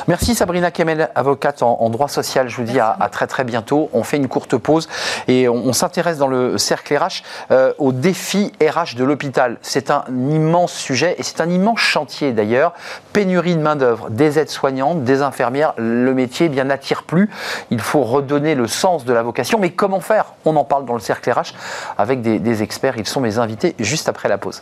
[0.08, 2.48] Merci Sabrina Kemel, avocate en, droit social.
[2.48, 3.90] Je vous dis à, très très bientôt.
[3.94, 4.88] On fait une courte pause
[5.28, 9.58] et on, s'intéresse dans le cercle RH euh, au défi RH de l'hôpital.
[9.62, 12.74] C'est un immense sujet et c'est un immense chantier d'ailleurs.
[13.14, 15.74] Pénurie de main-d'œuvre, des aides-soignantes, des infirmières.
[15.78, 17.30] Le métier eh bien n'attire plus.
[17.72, 19.60] Il faut redonner le sens de la vocation.
[19.60, 20.34] Mais comment faire?
[20.46, 21.54] On en parle dans le cercle RH
[21.98, 22.96] avec des, des experts.
[22.98, 24.62] Ils sont mes invités juste après après la pause.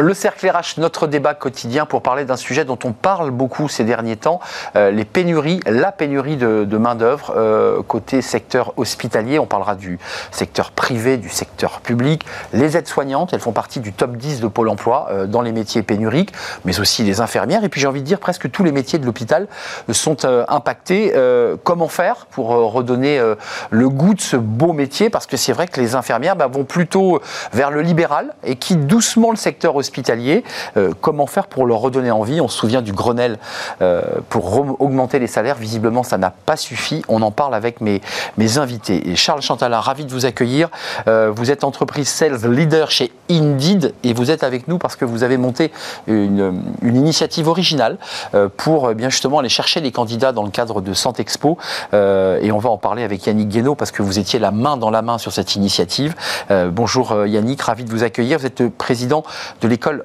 [0.00, 3.82] Le cercle RH, notre débat quotidien pour parler d'un sujet dont on parle beaucoup ces
[3.82, 4.38] derniers temps,
[4.76, 9.40] euh, les pénuries, la pénurie de, main-d'œuvre euh, côté secteur hospitalier.
[9.40, 9.98] On parlera du
[10.30, 12.24] secteur privé, du secteur public.
[12.52, 15.82] Les aides-soignantes, elles font partie du top 10 de Pôle emploi euh, dans les métiers
[15.82, 16.32] pénuriques,
[16.64, 17.64] mais aussi les infirmières.
[17.64, 19.48] Et puis j'ai envie de dire, presque tous les métiers de l'hôpital
[19.90, 21.12] sont impactés.
[21.64, 23.20] comment faire pour redonner
[23.70, 25.10] le goût de ce beau métier?
[25.10, 27.20] Parce que c'est vrai que les infirmières bah, vont plutôt
[27.52, 30.44] vers le libéral et qui doucement le secteur hospitalier hospitaliers.
[30.76, 32.40] Euh, comment faire pour leur redonner envie?
[32.40, 33.38] On se souvient du Grenelle
[33.80, 35.56] euh, pour augmenter les salaires.
[35.56, 37.02] Visiblement, ça n'a pas suffi.
[37.08, 38.02] On en parle avec mes,
[38.36, 39.16] mes invités.
[39.16, 40.68] Charles Chantalin, ravi de vous accueillir.
[41.06, 45.04] Euh, vous êtes entreprise sales leader chez Indeed et vous êtes avec nous parce que
[45.04, 45.72] vous avez monté
[46.06, 47.98] une, une initiative originale
[48.56, 51.58] pour bien justement aller chercher les candidats dans le cadre de Santexpo.
[51.92, 54.90] et on va en parler avec Yannick Guénaud parce que vous étiez la main dans
[54.90, 56.14] la main sur cette initiative.
[56.50, 58.38] bonjour Yannick, ravi de vous accueillir.
[58.38, 59.24] Vous êtes président
[59.60, 60.04] de l'équipe l'école.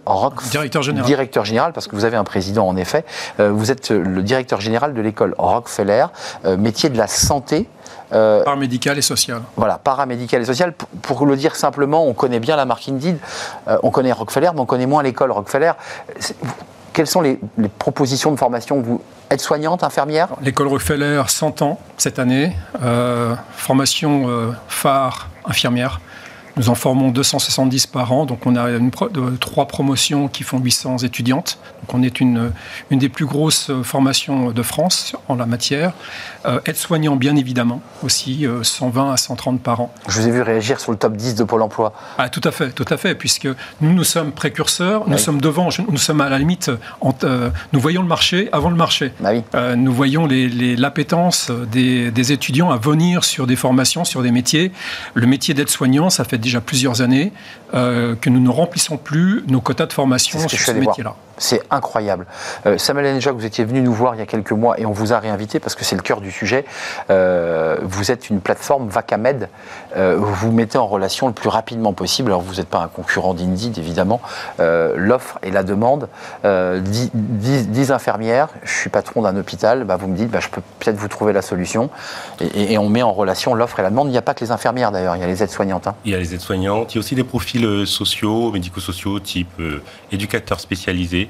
[0.52, 1.06] Directeur général.
[1.06, 3.06] Directeur général, parce que vous avez un président en effet.
[3.40, 6.06] Euh, vous êtes le directeur général de l'école Rockefeller,
[6.46, 7.68] euh, métier de la santé.
[8.14, 9.42] Euh, paramédical et social.
[9.56, 10.74] Voilà, paramédical et social.
[11.02, 13.18] Pour, le dire simplement, on connaît bien la marque Indeed,
[13.82, 15.72] on connaît Rockefeller, mais on connaît moins l'école Rockefeller.
[16.92, 17.40] Quelles sont les,
[17.80, 20.28] propositions de formation vous êtes soignante, infirmière?
[20.42, 22.56] L'école Rockefeller, 100 ans cette année.
[23.56, 26.00] formation phare, infirmière.
[26.58, 28.92] Nous en formons 270 par an, donc on a une
[29.40, 31.58] trois promotions qui font 800 étudiantes.
[31.82, 32.52] Donc on est une,
[32.92, 35.94] une des plus grosses formations de France en la matière.
[36.46, 39.94] Euh, Aide-soignant, bien évidemment, aussi, 120 euh, à 130 par an.
[40.08, 41.94] Je vous ai vu réagir sur le top 10 de Pôle emploi.
[42.18, 43.48] Ah, tout à fait, tout à fait, puisque
[43.82, 46.70] nous, nous sommes précurseurs, nous sommes devant, nous sommes à la limite,
[47.24, 49.14] euh, nous voyons le marché avant le marché.
[49.20, 49.44] Bah oui.
[49.78, 54.72] nous voyons l'appétence des, des étudiants à venir sur des formations, sur des métiers.
[55.14, 57.32] Le métier d'aide-soignant, ça fait déjà plusieurs années.
[57.74, 61.16] Que nous ne remplissons plus nos quotas de formation sur ce métier-là.
[61.38, 62.28] C'est incroyable.
[62.66, 64.92] Euh, Samuel Enjak, vous étiez venu nous voir il y a quelques mois et on
[64.92, 66.64] vous a réinvité parce que c'est le cœur du sujet.
[67.10, 69.50] Euh, vous êtes une plateforme Vacamed.
[69.98, 72.30] Euh, vous vous mettez en relation le plus rapidement possible.
[72.30, 74.22] Alors vous n'êtes pas un concurrent d'Indeed, évidemment.
[74.60, 76.08] L'offre et la demande.
[76.44, 80.96] 10, infirmières, je suis patron d'un hôpital, bah, vous me dites, bah, je peux peut-être
[80.96, 81.90] vous trouver la solution.
[82.40, 84.08] Et, on met en relation l'offre et la demande.
[84.08, 85.88] Il n'y a pas que les infirmières d'ailleurs, il y a les aides-soignantes.
[85.88, 85.96] Hein.
[86.06, 89.62] Il y a les aides-soignantes, il y a aussi des profils sociaux, médico-sociaux, type
[90.12, 91.30] éducateurs spécialisés.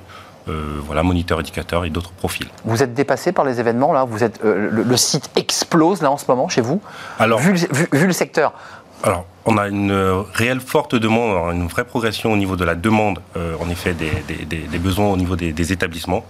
[0.50, 2.48] Euh, voilà, moniteur, éducateur et d'autres profils.
[2.66, 6.18] Vous êtes dépassé par les événements là Vous êtes, euh, le, site explose là en
[6.18, 6.82] ce moment chez vous?
[7.18, 7.54] Alors, vu,
[7.94, 8.54] vu le secteur
[9.04, 9.92] alors, on a une
[10.34, 14.80] réelle forte demande, une vraie progression au niveau de la demande, euh, en effet, des,
[14.80, 16.24] besoins au niveau des, établissements.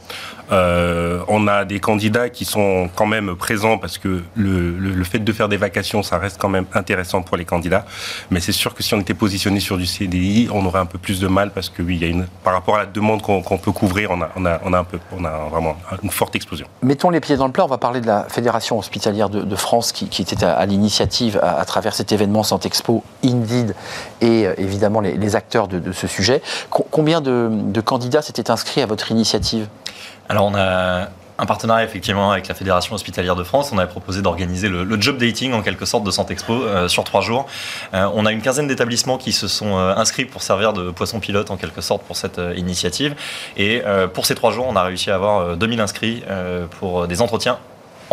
[0.51, 5.33] Euh, on a des candidats qui sont quand même présents parce que le, fait de
[5.33, 7.85] faire des vacations, ça reste quand même intéressant pour les candidats.
[8.31, 10.97] Mais c'est sûr que si on était positionné sur du CDI, on aurait un peu
[10.97, 13.21] plus de mal parce que oui, il y a une, par rapport à la demande
[13.21, 16.11] qu'on peut couvrir, on a, on, a, on, a un peu, on a vraiment une
[16.11, 16.67] forte explosion.
[16.81, 19.91] Mettons les pieds dans le plat, on va parler de la Fédération hospitalière de, France
[19.91, 23.75] qui, était à, l'initiative à, travers cet événement Santé Expo, Indeed
[24.21, 26.41] et euh, évidemment les, acteurs de, ce sujet.
[26.69, 29.67] combien de candidats s'étaient inscrits à votre initiative?
[30.29, 33.71] Alors on a un partenariat effectivement avec la Fédération hospitalière de France.
[33.73, 37.21] On avait proposé d'organiser le, job dating en quelque sorte de Santexpo euh, sur trois
[37.21, 37.47] jours.
[37.93, 41.49] Euh, on a une quinzaine d'établissements qui se sont inscrits pour servir de poisson pilote
[41.49, 43.15] en quelque sorte pour cette initiative.
[43.57, 43.81] Et
[44.13, 46.23] pour ces trois jours, on a réussi à avoir 2000 inscrits
[46.79, 47.57] pour des entretiens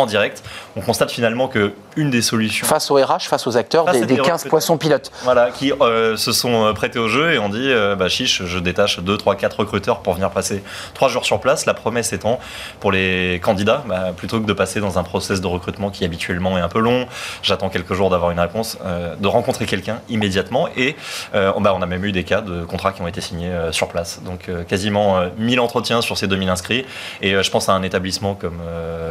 [0.01, 0.43] en direct,
[0.77, 2.67] on constate finalement que une des solutions.
[2.67, 5.11] Face au RH, face aux acteurs, des, 15 poissons pilotes.
[5.25, 8.45] Voilà, qui euh, se sont euh, prêtés au jeu et ont dit euh, bah, chiche,
[8.45, 10.63] je détache 2, 3, 4 recruteurs pour venir passer
[10.95, 11.67] 3 jours sur place.
[11.67, 12.39] La promesse étant
[12.81, 16.59] pour les candidats, bah, plutôt que de passer dans un process de recrutement qui habituellement
[16.59, 17.07] est un peu long,
[17.43, 18.79] j'attends quelques jours d'avoir une réponse,
[19.19, 20.69] de rencontrer quelqu'un immédiatement.
[20.77, 20.97] Et
[21.33, 24.21] bah, on a même eu des cas de contrats qui ont été signés sur place.
[24.25, 26.85] Donc quasiment 1000 entretiens sur ces 2000 inscrits.
[27.23, 28.61] Et je pense à un établissement comme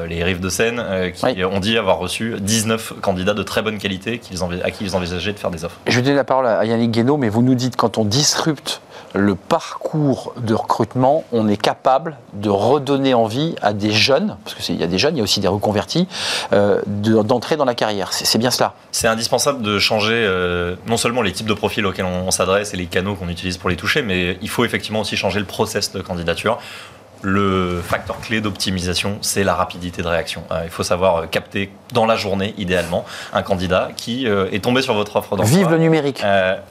[0.07, 3.77] les Rives de Seine euh, qui ont dit avoir reçu 19 candidats de très bonne
[3.77, 4.21] qualité
[4.63, 5.77] à qui ils envisageaient de faire des offres.
[5.87, 8.81] Je vais donner la parole à Yannick Guénaud, mais vous nous dites quand on disrupte
[9.13, 14.75] le parcours de recrutement, on est capable de redonner envie à des jeunes, parce qu'il
[14.75, 16.07] y a des jeunes, il y a aussi des reconvertis,
[16.53, 18.13] euh, d'entrer dans la carrière.
[18.13, 22.05] C'est bien cela C'est indispensable de changer euh, non seulement les types de profils auxquels
[22.05, 25.17] on s'adresse et les canaux qu'on utilise pour les toucher, mais il faut effectivement aussi
[25.17, 26.59] changer le process de candidature
[27.21, 30.43] le facteur clé d'optimisation, c'est la rapidité de réaction.
[30.51, 34.63] Euh, il faut savoir euh, capter dans la journée, idéalement, un candidat qui euh, est
[34.63, 35.57] tombé sur votre offre d'emploi.
[35.57, 36.23] Vive le numérique.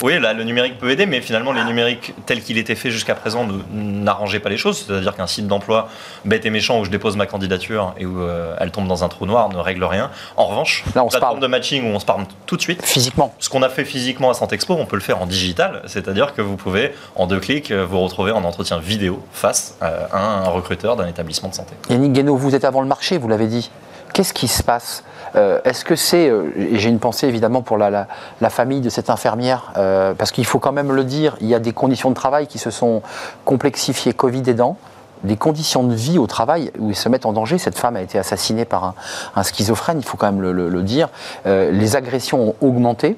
[0.02, 3.14] oui, là, le numérique peut aider, mais finalement, les numériques tels qu'il était fait jusqu'à
[3.14, 4.84] présent n'arrangeaient pas les choses.
[4.86, 5.88] C'est-à-dire qu'un site d'emploi
[6.24, 8.18] bête et méchant où je dépose ma candidature et où
[8.58, 10.10] elle tombe dans un trou noir ne règle rien.
[10.36, 12.84] En revanche, là, on parle de matching où on se parle tout de suite.
[12.84, 13.34] Physiquement.
[13.38, 15.82] Ce qu'on a fait physiquement à Santexpo, on peut le faire en digital.
[15.86, 20.37] C'est-à-dire que vous pouvez, en deux clics, vous retrouver en entretien vidéo face à un
[20.38, 21.74] un recruteur d'un établissement de santé.
[21.90, 23.70] Yannick Guénaud, vous êtes avant le marché, vous l'avez dit.
[24.12, 25.04] Qu'est-ce qui se passe
[25.36, 28.06] euh, Est-ce que c'est, euh, j'ai une pensée évidemment pour la,
[28.48, 31.58] famille de cette infirmière, euh, parce qu'il faut quand même le dire, il y a
[31.58, 33.02] des conditions de travail qui se sont
[33.44, 34.76] complexifiées Covid aidant,
[35.24, 37.58] des conditions de vie au travail où ils se mettent en danger.
[37.58, 38.94] Cette femme a été assassinée par
[39.34, 41.08] un, schizophrène, il faut quand même le dire.
[41.44, 43.16] les agressions ont augmenté,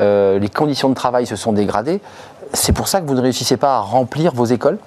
[0.00, 2.00] les conditions de travail se sont dégradées.
[2.54, 4.78] C'est pour ça que vous ne réussissez pas à remplir vos écoles?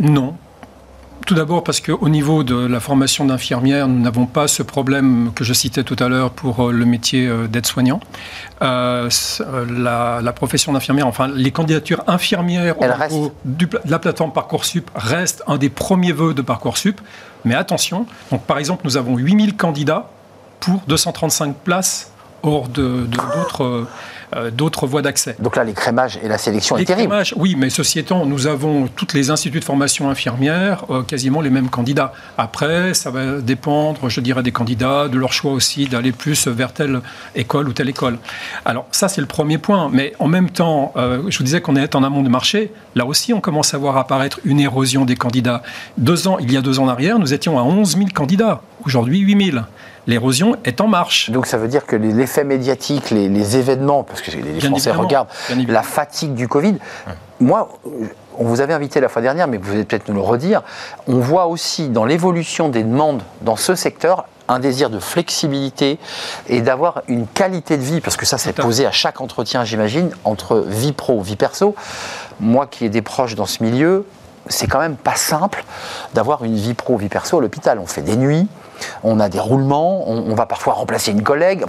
[0.00, 0.34] Non.
[1.26, 5.44] Tout d'abord parce qu'au niveau de la formation d'infirmière, nous n'avons pas ce problème que
[5.44, 8.00] je citais tout à l'heure pour euh, le métier euh, d'aide-soignant.
[8.60, 9.08] Euh,
[9.70, 12.74] la, profession d'infirmière, enfin les candidatures infirmières
[13.44, 17.00] de la plateforme Parcoursup restent un des premiers vœux de Parcoursup.
[17.44, 20.10] Mais attention, donc par exemple, nous avons 8000 candidats
[20.60, 22.11] pour 235 places
[22.42, 23.86] hors d'autres
[24.34, 25.36] euh, d'autres voies d'accès.
[25.40, 27.08] Donc là, les crémages et la sélection est terrible.
[27.08, 31.42] Crémages, oui, mais ceci étant, nous avons toutes les instituts de formation infirmière, euh, quasiment
[31.42, 32.14] les mêmes candidats.
[32.38, 36.72] Après, ça va dépendre, je dirais, des candidats, de leur choix aussi d'aller plus vers
[36.72, 37.02] telle
[37.34, 38.16] école ou telle école.
[38.64, 39.90] Alors ça, c'est le premier point.
[39.92, 42.72] Mais en même temps, euh, je vous disais qu'on est en amont du marché.
[42.94, 45.62] Là aussi, on commence à voir apparaître une érosion des candidats.
[45.98, 48.62] Deux ans, il y a deux ans en arrière, nous étions à 11 000 candidats.
[48.86, 49.64] Aujourd'hui, 8 000
[50.06, 51.30] l'érosion est en marche.
[51.30, 55.28] Donc ça veut dire que l'effet médiatique, les, événements, parce que les, Français regardent,
[55.68, 56.76] la fatigue du Covid,
[57.40, 57.68] moi,
[58.38, 60.62] on vous avait invité la fois dernière, mais vous allez peut-être nous le redire,
[61.06, 65.98] on voit aussi dans l'évolution des demandes dans ce secteur un désir de flexibilité
[66.48, 70.10] et d'avoir une qualité de vie, parce que ça c'est posé à chaque entretien, j'imagine,
[70.24, 71.74] entre vie pro, vie perso.
[72.40, 74.04] Moi qui ai des proches dans ce milieu,
[74.48, 75.64] c'est quand même pas simple
[76.14, 77.78] d'avoir une vie pro, vie perso à l'hôpital.
[77.78, 78.48] On fait des nuits,
[79.02, 81.64] on a des roulements, on, va parfois remplacer une collègue.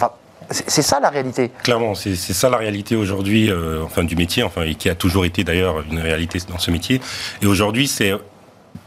[0.52, 1.52] C'est ça la réalité.
[1.64, 3.52] Clairement, c'est ça la réalité aujourd'hui,
[3.84, 7.02] enfin du métier, enfin qui a toujours été d'ailleurs une réalité dans ce métier.
[7.42, 8.14] Et aujourd'hui, c'est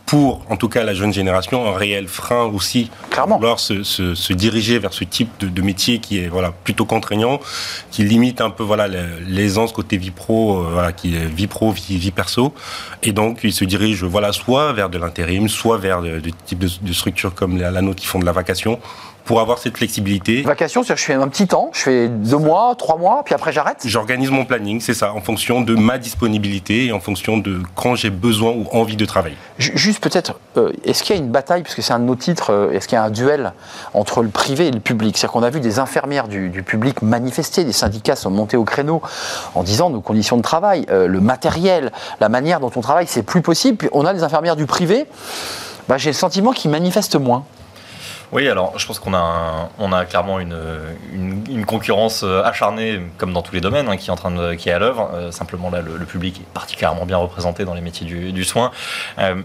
[0.06, 3.36] pour, en tout cas, la jeune génération, un réel frein aussi Clairement.
[3.36, 7.40] vouloir se, se, diriger vers ce type de, de, métier qui est voilà plutôt contraignant,
[7.90, 8.86] qui limite un peu voilà
[9.26, 12.54] l'aisance côté vie pro, euh, voilà, qui est vie pro, vie, vie, perso,
[13.02, 16.60] et donc ils se dirigent voilà soit vers de l'intérim, soit vers de, de type
[16.60, 18.78] de, de structures comme la, la nôtre qui font de la vacation,
[19.26, 20.42] pour avoir cette flexibilité.
[20.42, 23.52] Vacation, c'est-à-dire je fais un petit temps, je fais deux mois, trois mois, puis après
[23.52, 27.60] j'arrête J'organise mon planning, c'est ça, en fonction de ma disponibilité et en fonction de
[27.74, 29.36] quand j'ai besoin ou envie de travailler.
[29.58, 32.52] Juste peut-être, euh, est-ce qu'il y a une bataille, puisque c'est un de nos titres,
[32.52, 33.52] euh, est-ce qu'il y a un duel
[33.94, 35.18] entre le privé et le public?
[35.18, 39.02] C'est-à-dire qu'on a vu des infirmières du, public manifester, des syndicats sont montés au créneau
[39.54, 43.24] en disant nos conditions de travail, euh, le matériel, la manière dont on travaille, c'est
[43.24, 43.76] plus possible.
[43.76, 45.06] Puis on a des infirmières du privé,
[45.88, 47.44] bah, j'ai le sentiment qu'ils manifestent moins.
[48.32, 53.60] Oui, alors je pense qu'on a, clairement une, concurrence euh, acharnée, comme dans tous les
[53.60, 55.10] domaines, hein, qui, est en train de, qui est à l'œuvre.
[55.14, 58.70] Euh, simplement là, le, public est particulièrement bien représenté dans les métiers du, du soin.
[59.18, 59.36] Euh,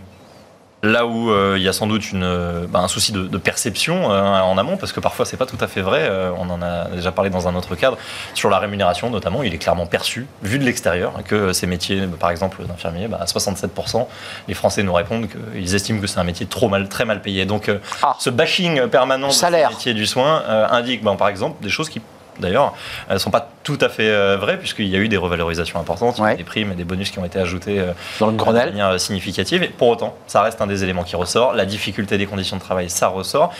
[0.83, 4.11] Là où euh, il y a sans doute une, euh, bah, un souci de, perception
[4.11, 6.85] euh, en amont, parce que parfois c'est pas tout à fait vrai, on en a
[6.85, 7.97] déjà parlé dans un autre cadre,
[8.33, 12.31] sur la rémunération notamment, il est clairement perçu, vu de l'extérieur, que ces métiers, par
[12.31, 14.07] exemple d'infirmier, bah, à 67%,
[14.47, 17.45] les Français nous répondent qu'ils estiment que c'est un métier trop mal, très mal payé.
[17.45, 18.15] Donc ah.
[18.19, 22.01] ce bashing permanent des métiers du soin indique bah, par exemple des choses qui
[22.41, 22.73] d'ailleurs,
[23.07, 25.79] elles ne sont pas tout à fait euh, vraies, puisqu'il y a eu des revalorisations
[25.79, 28.89] importantes, des primes et des bonus qui ont été ajoutés euh, dans le de manière
[28.89, 29.63] euh, significative.
[29.63, 31.53] Et pour autant, ça reste un des éléments qui ressort.
[31.53, 33.53] La difficulté des conditions de travail, ça ressort.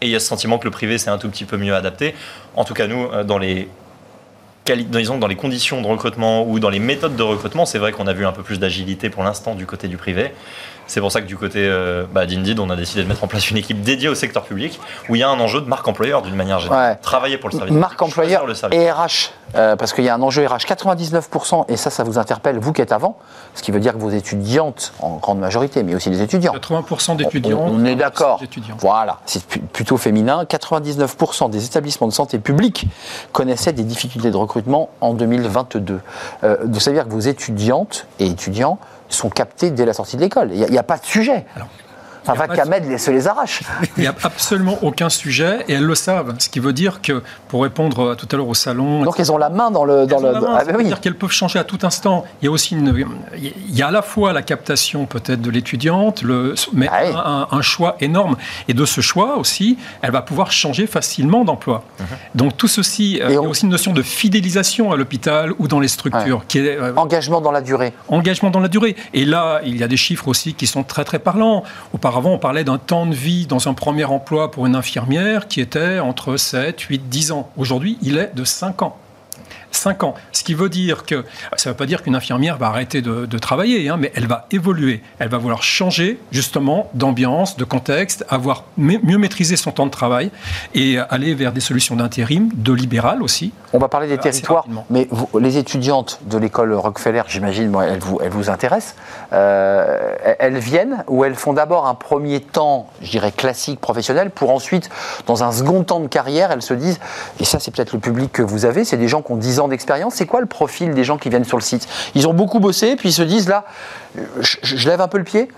[0.00, 1.74] Et il y a ce sentiment que le privé s'est un tout petit peu mieux
[1.74, 2.14] adapté.
[2.56, 3.68] En tout cas, nous, dans les
[4.64, 8.06] disons, dans les conditions de recrutement ou dans les méthodes de recrutement, c'est vrai qu'on
[8.06, 10.32] a vu un peu plus d'agilité pour l'instant du côté du privé.
[10.86, 13.26] C'est pour ça que du côté euh, bah, d'Indeed, on a décidé de mettre en
[13.26, 15.86] place une équipe dédiée au secteur public où il y a un enjeu de marque
[15.88, 16.98] employeur d'une manière générale.
[17.02, 17.74] Travailler pour le service.
[17.74, 19.30] Marque employeur et RH.
[19.54, 22.72] Euh, parce qu'il y a un enjeu RH 99%, et ça, ça vous interpelle, vous
[22.72, 23.18] qui êtes avant,
[23.54, 26.54] ce qui veut dire que vos étudiantes, en grande majorité, mais aussi les étudiants.
[26.54, 27.62] 80% d'étudiants.
[27.66, 28.40] On, est d'accord.
[28.78, 30.44] Voilà, c'est plutôt féminin.
[30.44, 32.86] 99% des établissements de santé publics
[33.32, 36.00] connaissaient des difficultés de recrutement en 2022.
[36.44, 38.78] Euh, vous savez dire que vos étudiantes et étudiants
[39.14, 40.50] sont captés dès la sortie de l'école.
[40.52, 41.44] Il n'y a, pas de sujet.
[42.26, 43.62] Enfin, Kamed se les arrache.
[43.96, 46.34] Il n'y a absolument aucun sujet et elles le savent.
[46.38, 49.02] Ce qui veut dire que, pour répondre tout à l'heure au salon.
[49.02, 50.06] Donc, elles ont la main dans le.
[50.06, 50.32] Dans le...
[50.48, 52.24] Ah, ben dire qu'elles peuvent changer à tout instant.
[52.40, 53.06] Il y a aussi une.
[53.36, 56.54] Il y a à la fois la captation peut-être de l'étudiante, le...
[56.72, 58.36] mais ah un, choix énorme.
[58.68, 61.84] Et de ce choix aussi, elle va pouvoir changer facilement d'emploi.
[61.98, 62.06] Mhm.
[62.34, 63.20] Donc, tout ceci.
[63.20, 66.44] Euh, il y a aussi une notion de fidélisation à l'hôpital ou dans les structures.
[66.48, 67.92] Qui est, euh, Engagement dans la durée.
[68.08, 68.96] Engagement dans la durée.
[69.14, 71.64] Et là, il y a des chiffres aussi qui sont très, très parlants.
[71.92, 75.60] Auparavant, on parlait d'un temps de vie dans un premier emploi pour une infirmière qui
[75.60, 77.50] était entre 7, 8, 10 ans.
[77.56, 78.96] Aujourd'hui, il est de 5 ans.
[79.72, 80.14] 5 ans.
[80.32, 81.24] Ce qui veut dire que,
[81.56, 84.46] ça ne veut pas dire qu'une infirmière va arrêter de, travailler, hein, mais elle va
[84.52, 85.02] évoluer.
[85.18, 90.30] Elle va vouloir changer justement d'ambiance, de contexte, avoir mieux maîtriser son temps de travail
[90.74, 93.52] et aller vers des solutions d'intérim, de libéral aussi.
[93.72, 95.08] On va parler des territoires, mais
[95.40, 98.94] les étudiantes de l'école Rockefeller, j'imagine, elles vous, elles vous intéressent.
[99.32, 104.50] Euh, elles viennent ou elles font d'abord un premier temps, je dirais classique, professionnel, pour
[104.50, 104.90] ensuite,
[105.26, 107.00] dans un second temps de carrière, elles se disent,
[107.40, 109.60] et ça c'est peut-être le public que vous avez, c'est des gens qui ont 10
[109.60, 111.88] ans d'expérience, c'est quoi le profil des gens qui viennent sur le site?
[112.14, 113.64] Ils ont beaucoup bossé, puis ils se disent là,
[114.40, 115.48] je, lève un peu le pied?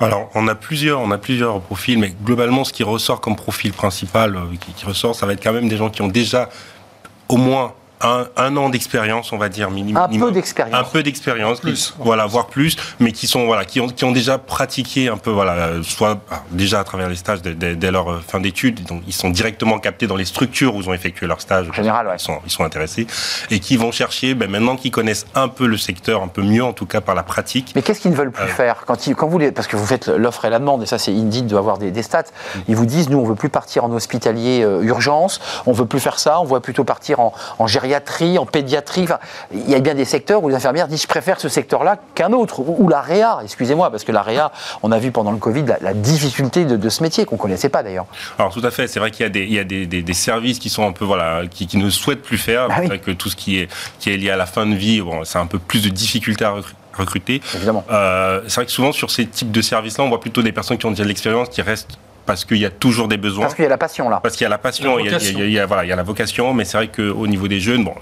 [0.00, 3.72] Alors, on a plusieurs, on a plusieurs profils, mais globalement, ce qui ressort comme profil
[3.72, 4.40] principal, euh,
[4.76, 6.48] qui ressort, ça va être quand même des gens qui ont déjà
[7.28, 10.02] au moins un, an d'expérience, on va dire minimum.
[10.02, 10.78] Un peu d'expérience.
[10.78, 14.12] Un peu d'expérience, plus, voilà, voire plus, mais qui sont voilà, qui ont, qui ont
[14.12, 18.20] déjà pratiqué un peu, voilà, soit ah, déjà à travers les stages dès, leur euh,
[18.26, 21.40] fin d'études, donc ils sont directement captés dans les structures où ils ont effectué leur
[21.40, 21.68] stage.
[21.70, 23.06] En général, ils sont, ils sont intéressés
[23.50, 26.64] et qui vont chercher, ben, maintenant qu'ils connaissent un peu le secteur, un peu mieux
[26.64, 27.72] en tout cas par la pratique.
[27.74, 28.84] Mais qu'est-ce qu'ils ne veulent plus euh, faire?
[28.86, 30.98] Quand, ils, quand vous les, parce que vous faites l'offre et la demande et ça
[30.98, 32.22] c'est Indeed doit avoir des, stats.
[32.22, 32.58] Mm.
[32.68, 36.00] Ils vous disent nous on veut plus partir en hospitalier euh, urgence, on veut plus
[36.00, 37.93] faire ça, on veut plutôt partir en, en gériatrie,
[38.38, 39.06] en pédiatrie
[39.52, 42.32] il y a bien des secteurs où les infirmières disent je préfère ce secteur-là qu'un
[42.32, 42.60] autre.
[42.60, 44.52] Ou, la réa, excusez-moi, parce que la réa,
[44.82, 47.82] on a vu pendant le Covid la, difficulté de, ce métier qu'on ne connaissait pas
[47.82, 48.06] d'ailleurs.
[48.38, 50.58] Alors tout à fait, c'est vrai qu'il y a, des, il y a des, services
[50.58, 52.68] qui sont un peu voilà, qui, ne souhaitent plus faire.
[52.70, 54.74] Ah c'est vrai que tout ce qui est, qui est lié à la fin de
[54.74, 56.54] vie, bon, c'est un peu plus de difficultés à
[56.96, 57.40] recruter.
[57.54, 57.84] Évidemment.
[57.90, 60.78] Euh, c'est vrai que souvent sur ces types de services-là, on voit plutôt des personnes
[60.78, 63.42] qui ont déjà de l'expérience, qui restent parce qu'il y a toujours des besoins.
[63.44, 64.20] Parce qu'il y a la passion là.
[64.22, 66.54] Parce qu'il y a la passion, il y a, voilà, il y a la vocation,
[66.54, 67.94] mais c'est vrai qu'au niveau des jeunes, bon,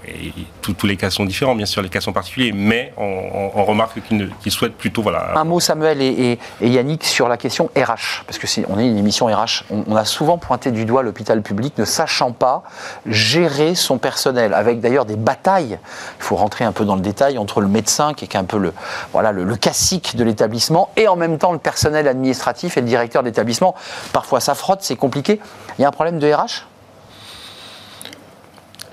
[0.61, 3.99] tous les cas sont différents, bien sûr, les cas sont particuliers, mais on, remarque
[4.41, 5.37] qu'ils souhaitent plutôt, voilà.
[5.37, 8.97] Un mot, Samuel et, Yannick, sur la question RH, parce que c'est, on est une
[8.97, 9.63] émission RH.
[9.69, 12.63] On, a souvent pointé du doigt l'hôpital public ne sachant pas
[13.05, 15.79] gérer son personnel, avec d'ailleurs des batailles.
[16.19, 18.57] Il faut rentrer un peu dans le détail entre le médecin, qui est un peu
[18.57, 18.73] le,
[19.11, 22.87] voilà, le, le classique de l'établissement, et en même temps le personnel administratif et le
[22.87, 23.75] directeur d'établissement.
[24.13, 25.41] Parfois ça frotte, c'est compliqué.
[25.77, 26.65] Il y a un problème de RH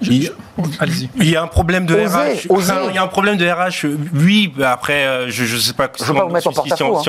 [0.03, 2.47] il, y a un problème de RH.
[2.89, 3.87] il y a un problème de RH.
[4.15, 6.03] Oui, après, euh, je ne sais pas, si,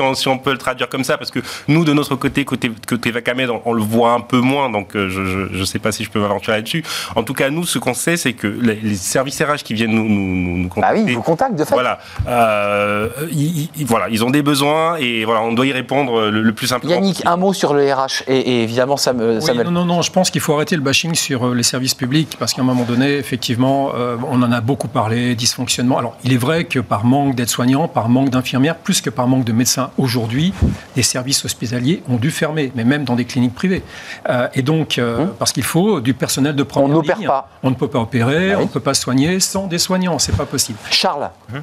[0.00, 2.70] on, si, on, peut le traduire comme ça, parce que nous, de notre côté, côté,
[2.86, 6.04] côté Vacamed, on, le voit un peu moins, donc euh, je ne sais pas si
[6.04, 6.84] je peux m'aventurer là-dessus.
[7.16, 10.08] En tout cas, nous, ce qu'on sait, c'est que les, services RH qui viennent nous,
[10.08, 10.96] nous, nous contacter.
[10.98, 11.74] Ah oui, ils vous contactent, de fait.
[11.74, 16.52] Voilà, euh, ils, voilà, ils ont des besoins et voilà, on doit y répondre le,
[16.52, 16.94] plus simplement.
[16.94, 19.38] Yannick, un mot sur le RH et, évidemment, ça me.
[19.64, 22.52] non, non, non, je pense qu'il faut arrêter le bashing sur les services publics parce
[22.52, 25.98] qu'à un moment donné, effectivement, euh, on en a beaucoup parlé, dysfonctionnement.
[25.98, 29.44] Alors, il est vrai que par manque d'aides-soignants, par manque d'infirmières, plus que par manque
[29.44, 30.52] de médecins, aujourd'hui,
[30.94, 33.82] des services hospitaliers ont dû fermer, mais même dans des cliniques privées.
[34.28, 35.34] Euh, et donc, euh, hum.
[35.38, 37.48] parce qu'il faut du personnel de première on n'opère pas.
[37.62, 40.46] On ne peut pas opérer, on ne peut pas soigner sans des soignants, c'est pas
[40.46, 40.78] possible.
[40.90, 41.62] Charles hum.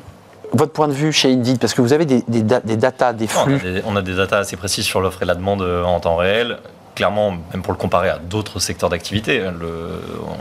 [0.54, 3.28] votre point de vue chez Indeed, parce que vous avez des, des, des datas, des
[3.28, 3.60] flux.
[3.64, 6.00] On a des, on a des datas assez précises sur l'offre et la demande en
[6.00, 6.58] temps réel
[7.00, 9.42] clairement, même pour le comparer à d'autres secteurs d'activité,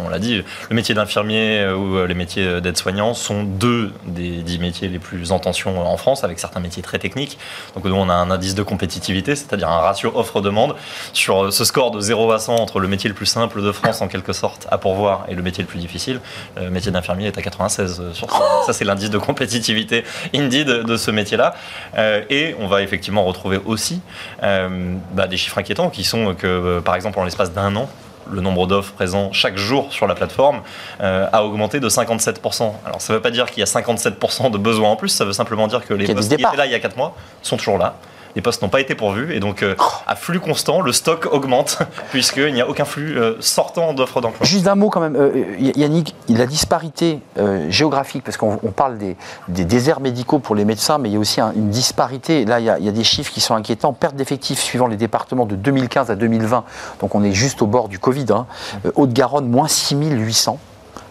[0.05, 4.89] on l'a dit, le métier d'infirmier ou les métiers d'aide-soignant sont deux des dix métiers
[4.89, 7.39] les plus en tension en France, avec certains métiers très techniques.
[7.77, 10.75] Donc nous, on a un indice de compétitivité, c'est-à-dire un ratio offre-demande
[11.13, 14.03] sur ce score de 0 à 100 entre le métier le plus simple de France,
[14.03, 16.21] en quelque sorte, à pourvoir, et le métier le plus difficile.
[16.57, 18.43] Le métier d'infirmier est à 96 sur ça.
[18.67, 20.03] Ça, c'est l'indice de compétitivité
[20.35, 21.55] Indeed de ce métier-là.
[21.97, 24.01] Euh, et on va effectivement retrouver aussi
[24.43, 27.89] euh, bah, des chiffres inquiétants qui sont que euh, par exemple, en l'espace d'un an,
[28.31, 30.61] le nombre d'offres présents chaque jour sur la plateforme
[31.01, 32.73] euh, a augmenté de 57%.
[32.85, 35.25] Alors ça ne veut pas dire qu'il y a 57% de besoins en plus, ça
[35.25, 37.57] veut simplement dire que les postes qui étaient là il y a 4 mois sont
[37.57, 37.95] toujours là
[38.37, 39.75] les postes n'ont pas été pourvus et donc euh,
[40.07, 41.79] à flux constant, le stock augmente
[42.11, 44.47] puisqu'il n'y a aucun flux euh, sortant d'offres d'emploi.
[44.47, 47.21] Juste un mot quand même, euh, Yannick, la disparité
[47.69, 49.17] géographique, parce qu'on parle des,
[49.49, 52.45] déserts médicaux pour les médecins, mais il y a aussi une disparité.
[52.45, 53.93] Là, il y, a, il y, a, des chiffres qui sont inquiétants.
[53.93, 56.65] Perte d'effectifs suivant les départements de 2015 à 2020,
[57.01, 58.27] donc on est juste au bord du Covid.
[58.31, 58.47] Hein.
[58.95, 60.59] Haute-Garonne, moins 6800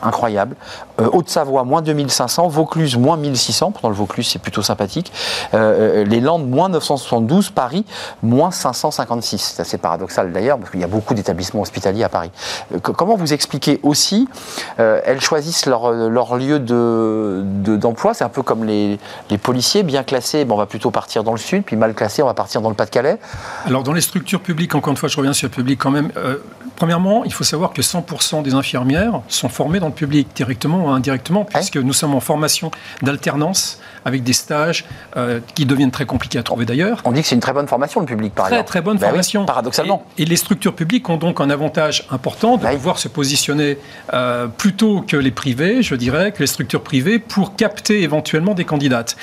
[0.02, 0.56] incroyable.
[1.00, 2.48] Euh, Haute-Savoie, moins 2500.
[2.48, 3.72] Vaucluse, moins 1600.
[3.72, 5.12] Pourtant, le Vaucluse, c'est plutôt sympathique.
[5.54, 7.52] Euh, euh, les Landes, moins 972.
[7.52, 7.86] Paris,
[8.24, 9.54] moins 556.
[9.56, 12.32] C'est assez paradoxal d'ailleurs, parce qu'il y a beaucoup d'établissements hospitaliers à Paris.
[12.82, 14.28] comment vous expliquez aussi
[14.78, 15.92] Elles choisissent leur,
[16.38, 18.12] lieu d'emploi.
[18.12, 19.00] De, c'est un peu comme les,
[19.42, 22.26] policiers, bien classés, bon, on va plutôt partir dans le sud, puis mal classés, on
[22.26, 23.18] va partir dans le Pas-de-Calais.
[23.66, 26.12] Alors, dans les structures publiques, encore une fois, je reviens sur le public quand même.
[26.76, 31.46] premièrement, il faut savoir que 100% des infirmières sont formées dans le public, directement indirectement,
[31.46, 32.72] puisque nous sommes en formation
[33.02, 34.86] d'alternance avec des stages
[35.18, 37.02] euh, qui deviennent très compliqués à trouver d'ailleurs.
[37.06, 38.64] On dit que c'est une très bonne formation, le public, par exemple.
[38.64, 39.46] Très, très bonne ben formation.
[39.46, 40.06] paradoxalement.
[40.18, 43.78] Et, les structures publiques ont donc un avantage important de ben pouvoir se positionner
[44.14, 48.66] euh, plutôt que les privés, je dirais, que les structures privées, pour capter éventuellement des
[48.66, 49.18] candidates.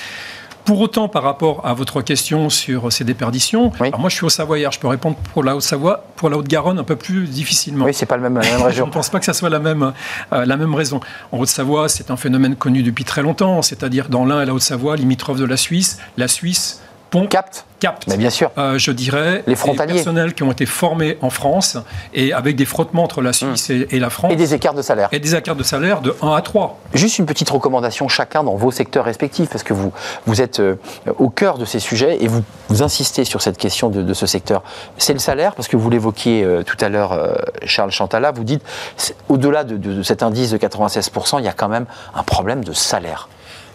[0.65, 4.71] Pour autant, par rapport à votre question sur ces déperditions, moi je suis au Savoyard,
[4.71, 7.85] je peux répondre pour la Haute-Savoie, pour la Haute-Garonne un peu plus difficilement.
[7.85, 8.85] Oui, c'est pas même, la même région.
[8.85, 9.93] je ne pense pas que ça soit la même,
[10.33, 10.99] euh, la même raison.
[11.31, 14.95] En Haute-Savoie, c'est un phénomène connu depuis très longtemps, c'est-à-dire dans l'Ain et la Haute-Savoie,
[14.95, 16.81] limitrophe de la Suisse, la Suisse
[17.23, 18.07] Capte Capte.
[18.07, 18.51] Mais bien sûr.
[18.57, 19.43] Euh, je dirais.
[19.47, 19.93] Les frontaliers.
[19.93, 21.77] Les personnels qui ont été formés en France
[22.13, 23.85] et avec des frottements entre la Suisse hmm.
[23.89, 24.31] et, la France.
[24.31, 25.09] Et des écarts de salaire.
[25.11, 26.79] Et des écarts de salaire de 1 à 3.
[26.93, 29.91] Juste une petite recommandation chacun dans vos secteurs respectifs, parce que vous,
[30.25, 30.75] vous êtes euh,
[31.17, 34.63] au cœur de ces sujets et vous, vous insistez sur cette question de, ce secteur.
[34.97, 38.63] C'est le salaire, parce que vous l'évoquiez euh, tout à l'heure, Charles Chantala, vous dites,
[39.29, 42.73] au-delà de, de cet indice de 96%, il y a quand même un problème de
[42.73, 43.27] salaire.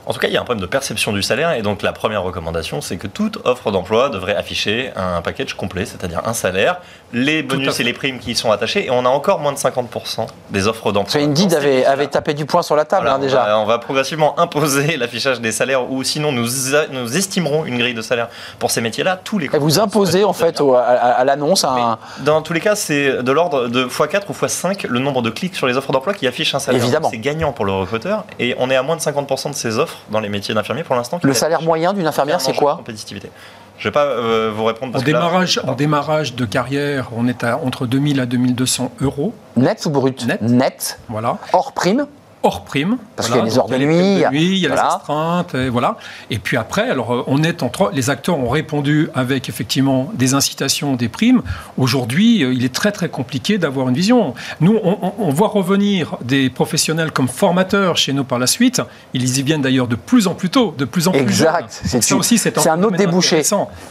[0.06, 1.92] En tout cas, il y a un problème de perception du salaire et donc la
[1.92, 6.80] première recommandation, c'est que toute offre d'emploi devrait afficher un package complet, c'est-à-dire un salaire,
[7.12, 9.58] les bonus et les primes qui y sont attachés et on a encore moins de
[9.58, 11.20] 50% des offres d'emploi.
[11.20, 13.58] Indeed avait, avait tapé du poing sur la table hein, déjà.
[13.58, 16.48] On va, progressivement imposer l'affichage des salaires ou sinon nous,
[16.92, 20.32] nous estimerons une grille de salaire pour ces métiers-là tous les Et vous imposez en
[20.32, 21.98] fait à, l'annonce un...
[22.20, 25.54] Dans tous les cas, c'est de l'ordre de x4 ou x5 le nombre de clics
[25.54, 26.82] sur les offres d'emploi qui affichent un salaire.
[26.82, 27.10] Évidemment.
[27.10, 29.89] C'est gagnant pour le recruteur et on est à moins de 50% de ces offres
[30.11, 31.20] dans les métiers d'infirmier pour l'instant.
[31.22, 33.31] Le salaire moyen d'une infirmière, c'est quoi compétitivité.
[33.79, 37.26] Je ne vais pas euh, vous répondre parce en démarrage, en démarrage de carrière, on
[37.26, 39.33] est à entre 2000 à 2200 euros.
[39.57, 40.42] Net ou brut Net.
[40.42, 41.00] Net.
[41.09, 41.38] Voilà.
[41.55, 42.07] Hors prime
[42.42, 42.96] hors prime.
[43.16, 45.96] Parce qu'il y a les heures de nuit, il y a les astreintes, et voilà.
[46.31, 47.90] Et puis après, alors euh, on est en trois.
[47.92, 51.42] Les acteurs ont répondu avec effectivement des incitations, des primes.
[51.76, 54.35] Aujourd'hui, euh, il est très très compliqué d'avoir une vision.
[54.61, 58.82] Nous, on, voit revenir des professionnels comme formateurs chez nous par la suite.
[59.14, 61.80] Ils y viennent d'ailleurs de plus en plus tôt, de plus en plus Exact.
[61.84, 63.43] C'est aussi c'est un autre débouché.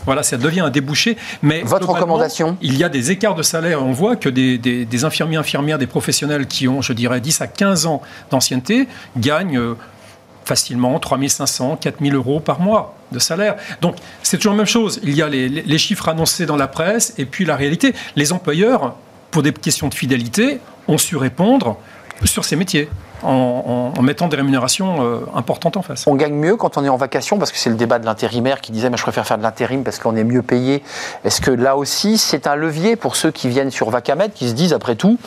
[0.05, 1.17] Voilà, ça devient un débouché.
[1.41, 2.57] Mais votre recommandation?
[2.61, 3.83] Il y a des écarts de salaire.
[3.83, 7.41] On voit que des, des, des infirmiers, infirmières, des professionnels qui ont, je dirais, 10
[7.41, 8.01] à 15 ans
[8.39, 8.87] d'ancienneté
[9.17, 9.75] gagnent euh,
[10.45, 13.55] facilement 3500, 4000 euros par mois de salaire.
[13.81, 14.99] Donc c'est toujours la même chose.
[15.03, 17.93] Il y a les, chiffres annoncés dans la presse et puis la réalité.
[18.15, 18.95] Les employeurs,
[19.31, 21.77] pour des questions de fidélité, ont su répondre
[22.23, 22.89] sur ces métiers.
[23.23, 26.05] En, mettant des rémunérations euh, importantes en face.
[26.07, 28.61] On gagne mieux quand on est en vacation, parce que c'est le débat de l'intérimaire
[28.61, 30.83] qui disait, mais je préfère faire de l'intérim parce qu'on est mieux payé.
[31.25, 34.53] Est-ce que là aussi, c'est un levier pour ceux qui viennent sur Vacamed, qui se
[34.53, 35.17] disent, après tout,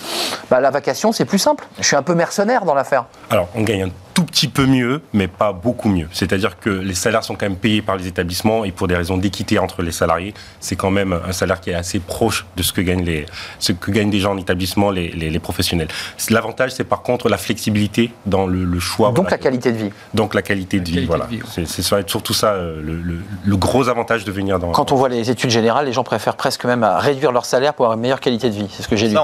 [0.50, 1.66] bah, la vacation, c'est plus simple.
[1.78, 3.04] Je suis un peu mercenaire dans l'affaire.
[3.30, 6.08] Alors, on gagne un tout petit peu mieux, mais pas beaucoup mieux.
[6.12, 9.16] C'est-à-dire que les salaires sont quand même payés par les établissements et pour des raisons
[9.16, 12.72] d'équité entre les salariés, c'est quand même un salaire qui est assez proche de ce
[12.72, 13.26] que gagnent, les,
[13.58, 15.88] ce que gagnent déjà en établissement les, les, professionnels.
[16.30, 19.12] L'avantage, c'est par contre la flexibilité dans le, choix.
[19.12, 19.90] Donc la qualité de vie.
[20.14, 21.28] Donc la qualité de vie, voilà.
[21.66, 23.00] C'est surtout ça euh, le,
[23.44, 24.72] le, gros avantage de venir dans.
[24.72, 27.86] Quand on voit les études générales, les gens préfèrent presque même réduire leur salaire pour
[27.86, 28.68] avoir une meilleure qualité de vie.
[28.70, 29.16] C'est ce que j'ai dit.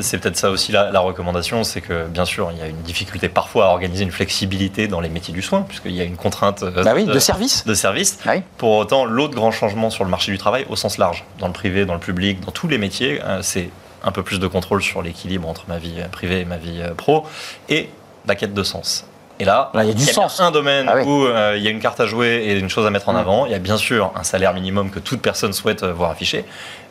[0.00, 2.82] C'est peut-être ça aussi la, la recommandation, c'est que bien sûr, il y a une
[2.82, 6.04] difficulté parfois à organiser une flexibilité flexibilité dans les métiers du soin, puisqu'il y a
[6.04, 7.64] une contrainte euh, bah de, service.
[7.64, 8.18] De service.
[8.26, 11.46] Ah Pour autant, l'autre grand changement sur le marché du travail, au sens large, dans
[11.46, 13.70] le privé, dans le public, dans tous les métiers, euh, c'est
[14.02, 16.94] un peu plus de contrôle sur l'équilibre entre ma vie privée et ma vie euh,
[16.94, 17.24] pro,
[17.68, 17.88] et
[18.26, 19.06] la quête de sens.
[19.40, 20.40] Et là, il y a du sens.
[20.40, 21.26] un domaine ah où
[21.56, 23.16] il y a une carte à jouer et une chose à mettre en mm.
[23.16, 23.46] avant.
[23.46, 26.44] Il y a bien sûr un salaire minimum que toute personne souhaite voir affiché.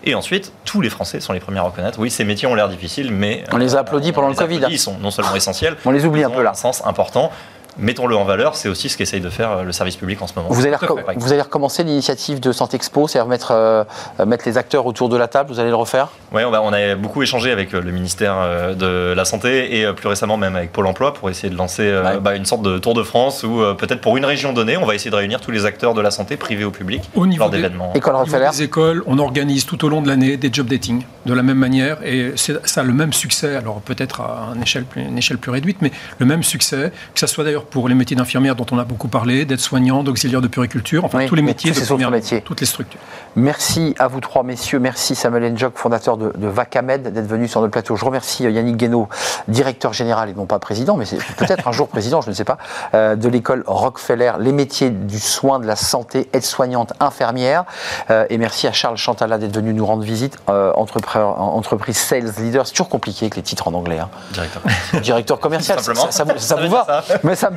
[0.03, 1.99] Et ensuite, tous les Français sont les premiers à reconnaître.
[1.99, 4.61] Oui, ces métiers ont l'air difficiles, mais on les a applaudis pendant le Covid.
[4.69, 6.51] Ils sont non seulement essentiels, on les oublie un peu là.
[6.51, 7.31] Un sens important
[7.77, 10.33] mettons-le en valeur, c'est aussi ce qu'essaye de faire euh, le service public en ce
[10.35, 10.49] moment.
[10.49, 10.75] Vous allez,
[11.15, 13.83] vous allez recommencer l'initiative de Santé Expo, c'est-à-dire mettre, euh,
[14.25, 16.09] mettre les acteurs autour de la table, vous allez le refaire?
[16.31, 18.35] Oui, on, on, a beaucoup échangé avec euh, le ministère
[18.75, 22.35] de la Santé et plus récemment même avec Pôle Emploi pour essayer de lancer bah,
[22.35, 25.11] une sorte de tour de France où peut-être pour une région donnée, on va essayer
[25.11, 27.93] de réunir tous les acteurs de la santé, privés ou publics, au niveau d'événements.
[27.93, 31.43] École des écoles, on organise tout au long de l'année des job dating de la
[31.43, 35.37] même manière et ça a le même succès, alors peut-être à une échelle, une échelle
[35.37, 38.65] plus réduite, mais le même succès, que ce soit d'ailleurs pour les métiers d'infirmière dont
[38.71, 42.41] on a beaucoup parlé, d'aide-soignants, d'auxiliaires de puriculture, enfin tous les métiers, tous de métiers.
[42.41, 42.99] toutes les structures.
[43.35, 47.71] Merci à vous trois messieurs, merci Samuel Njok, fondateur de, Vacamed, d'être venu sur notre
[47.71, 47.95] plateau.
[47.95, 49.07] Je remercie euh, Yannick Guénaud,
[49.47, 52.43] directeur général et non pas président, mais c'est peut-être un jour président, je ne sais
[52.43, 52.57] pas,
[52.93, 57.65] euh, de l'école Rockefeller, les métiers du soin, de la santé, aide-soignante, infirmière.
[58.11, 62.67] Euh, et merci à Charles Chantala d'être venu nous rendre visite, entreprise Sales Leader.
[62.67, 63.99] C'est toujours compliqué avec les titres en anglais.
[63.99, 64.09] Hein.
[64.31, 64.61] Directeur.
[65.01, 67.49] Directeur commercial, ça, ça, vous va, mais ça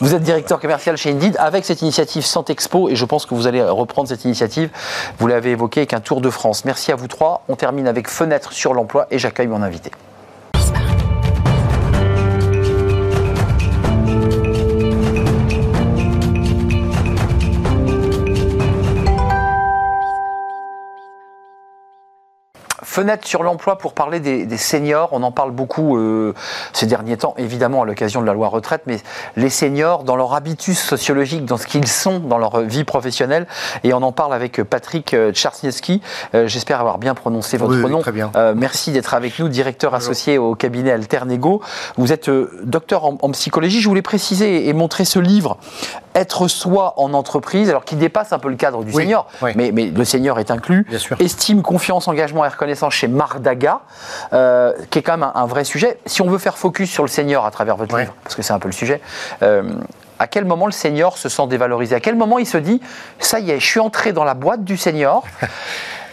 [0.00, 3.46] Vous êtes directeur commercial chez Indeed avec cette initiative Expo et je pense que vous
[3.46, 4.70] allez reprendre cette initiative.
[5.18, 6.64] Vous l'avez évoqué avec un Tour de France.
[6.64, 7.42] Merci à vous trois.
[7.48, 9.90] On termine avec Fenêtre sur l'emploi et j'accueille mon invité.
[22.98, 25.10] Fenêtre sur l'emploi pour parler des, seniors.
[25.12, 26.34] On en parle beaucoup euh,
[26.72, 28.96] ces derniers temps, évidemment à l'occasion de la loi retraite, mais
[29.36, 33.46] les seniors dans leur habitus sociologique, dans ce qu'ils sont dans leur vie professionnelle.
[33.84, 36.02] Et on en parle avec Patrick euh, Tcharsniewski.
[36.34, 38.00] Euh, j'espère avoir bien prononcé votre nom.
[38.00, 38.32] Très bien.
[38.56, 41.62] merci d'être avec nous, directeur associé au cabinet Alternego.
[41.98, 42.28] Vous êtes
[42.64, 43.80] docteur en, psychologie.
[43.80, 45.58] Je voulais préciser et montrer ce livre,
[46.16, 49.86] Être soi en entreprise, alors qui dépasse un peu le cadre du senior, Mais, mais,
[49.86, 50.84] le senior est inclus.
[50.88, 51.16] Bien sûr.
[51.20, 53.80] Estime, confiance, engagement et reconnaissance chez Mardaga,
[54.32, 55.98] euh, qui est quand même un, vrai sujet.
[56.06, 58.52] Si on veut faire focus sur le senior à travers votre livre, parce que c'est
[58.52, 59.00] un peu le sujet,
[59.42, 59.62] euh,
[60.18, 61.94] à quel moment le senior se sent dévalorisé?
[61.94, 62.80] À quel moment il se dit,
[63.18, 65.46] ça y est, je suis entré dans la boîte du senior Euh,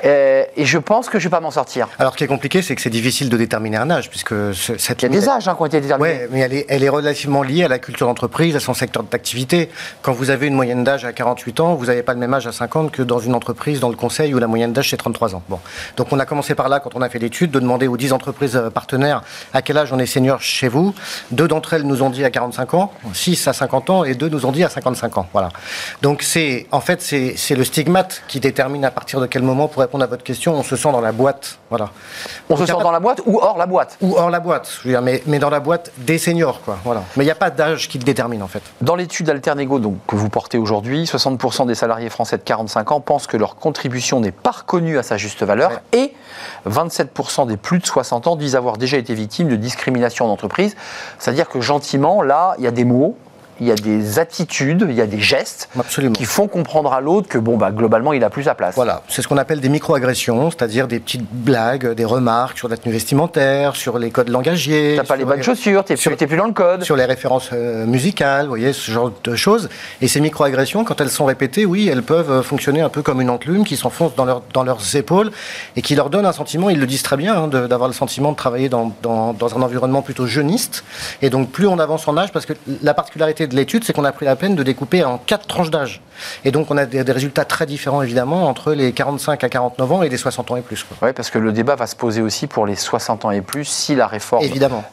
[0.06, 1.88] et je pense que je ne vais pas m'en sortir.
[2.00, 5.02] Alors, ce qui est compliqué, c'est que c'est difficile de déterminer un âge, puisque cette
[5.02, 6.20] Il y a des âges hein, qui ont été déterminés.
[6.22, 9.04] Oui, mais elle est, elle est, relativement liée à la culture d'entreprise, à son secteur
[9.04, 9.70] d'activité.
[10.02, 12.48] Quand vous avez une moyenne d'âge à 48 ans, vous n'avez pas le même âge
[12.48, 15.36] à 50 que dans une entreprise, dans le conseil, où la moyenne d'âge, c'est 33
[15.36, 15.42] ans.
[15.50, 15.60] Bon.
[15.98, 18.14] Donc, on a commencé par là, quand on a fait l'étude, de demander aux 10
[18.14, 20.94] entreprises euh, partenaires à quel âge on est senior chez vous.
[21.32, 24.30] Deux d'entre elles nous ont dit à 45 ans, 6 à 50 ans, et deux
[24.30, 25.28] nous ont dit à 55 ans.
[25.34, 25.50] Voilà.
[26.02, 29.82] Donc, c'est, en fait, c'est le stigmate qui détermine à partir de quel moment, pour
[29.82, 31.58] répondre répondre à votre question, on se sent dans la boîte.
[31.70, 31.90] Voilà.
[32.50, 33.98] On se sent dans la boîte ou hors la boîte?
[34.02, 36.78] Ou hors la boîte, je veux dire, mais, mais dans la boîte des seniors, quoi.
[36.84, 37.04] Voilà.
[37.16, 38.62] Mais il n'y a pas d'âge qui le détermine, en fait.
[38.82, 43.00] Dans l'étude Alternego donc, que vous portez aujourd'hui, 60% des salariés français de 45 ans
[43.00, 46.14] pensent que leur contribution n'est pas reconnue à sa juste valeur et
[46.70, 50.76] 27% des plus de 60 ans disent avoir déjà été victimes de discrimination en entreprise.
[51.20, 53.18] C'est-à-dire que gentiment, là, il y a des mots,
[53.60, 55.70] il y a des attitudes, il y a des gestes
[56.14, 58.76] qui font comprendre à l'autre que bon bah globalement il a plus sa place.
[58.76, 62.78] Voilà, c'est ce qu'on appelle des micro-agressions, c'est-à-dire des petites blagues, des remarques sur la
[62.78, 64.96] tenue vestimentaire, sur les codes langagiers.
[64.98, 66.84] T'as pas les bonnes chaussures, t'es plus, plus dans le code.
[66.84, 69.70] Sur les références euh, musicales, vous voyez ce genre de choses.
[70.02, 73.22] Et ces micro-agressions, quand elles sont répétées, oui, elles peuvent euh, fonctionner un peu comme
[73.22, 75.32] une enclume qui s'enfonce dans, leur, dans leurs épaules
[75.76, 76.70] et qui leur donne un sentiment.
[76.70, 79.62] Ils le disent très bien, hein, d'avoir le sentiment de travailler dans, dans, dans un
[79.62, 80.84] environnement plutôt jeuniste.
[81.22, 84.06] Et donc plus on avance en âge, parce que la particularité de l'étude, c'est qu'on
[84.06, 86.02] a pris la peine de découper en quatre tranches d'âge.
[86.44, 90.04] Et donc, on a des, résultats très différents, évidemment, entre les 45 à 49 ans
[90.04, 90.86] et les 60 ans et plus.
[91.02, 93.66] Oui, parce que le débat va se poser aussi pour les 60 ans et plus
[93.66, 94.46] si la réforme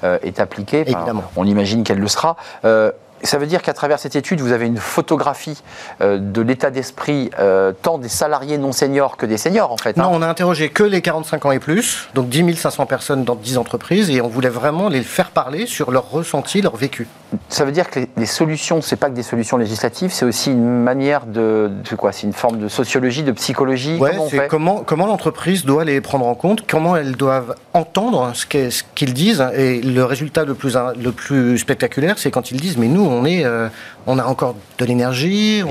[0.04, 0.80] euh, est appliquée.
[0.80, 1.24] évidemment.
[1.36, 2.36] On imagine qu'elle le sera.
[2.64, 2.92] Euh,
[3.22, 5.62] ça veut dire qu'à travers cette étude, vous avez une photographie
[6.00, 9.96] euh, de l'état d'esprit euh, tant des salariés non seniors que des seniors, en fait.
[9.96, 10.10] Non, hein.
[10.12, 13.58] on a interrogé que les 45 ans et plus, donc 10 500 personnes dans 10
[13.58, 17.06] entreprises, et on voulait vraiment les faire parler sur leur ressenti, leur vécu.
[17.48, 20.82] Ça veut dire que les, solutions, c'est pas que des solutions législatives, c'est aussi une
[20.82, 22.12] manière de, quoi?
[22.12, 23.98] C'est une forme de sociologie, de psychologie?
[23.98, 28.46] Ouais, comment, comment, comment l'entreprise doit les prendre en compte, comment elles doivent entendre ce
[28.46, 32.88] qu'ils disent, et le résultat le plus, le plus spectaculaire, c'est quand ils disent, mais
[32.88, 33.68] nous, on est, euh,
[34.06, 35.62] on a encore de l'énergie,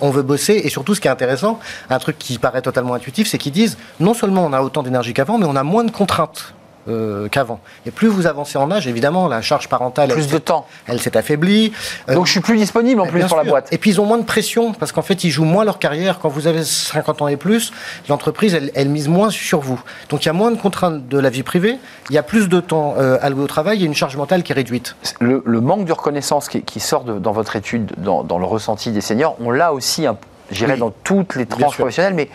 [0.00, 1.58] on, veut bosser, et surtout ce qui est intéressant,
[1.90, 5.14] un truc qui paraît totalement intuitif, c'est qu'ils disent non seulement on a autant d'énergie
[5.14, 6.54] qu'avant, mais on a moins de contraintes.
[6.88, 7.60] Euh, qu'avant.
[7.84, 10.08] Et plus vous avancez en âge, évidemment, la charge parentale.
[10.08, 10.66] Plus de temps.
[10.86, 11.72] Elle s'est affaiblie.
[12.08, 13.70] Euh, Donc je suis plus disponible en plus pour la boîte.
[13.72, 16.18] Et puis ils ont moins de pression parce qu'en fait ils jouent moins leur carrière.
[16.18, 17.72] Quand vous avez 50 ans et plus,
[18.08, 19.80] l'entreprise elle, mise moins sur vous.
[20.08, 22.48] Donc il y a moins de contraintes de la vie privée, il y a plus
[22.48, 24.96] de temps euh, alloué au travail et une charge mentale qui est réduite.
[25.20, 29.50] Le, manque de reconnaissance qui, sort dans votre étude, dans, le ressenti des seniors, on
[29.50, 30.06] l'a aussi,
[30.50, 32.30] j'irais, dans toutes les tranches professionnelles, mais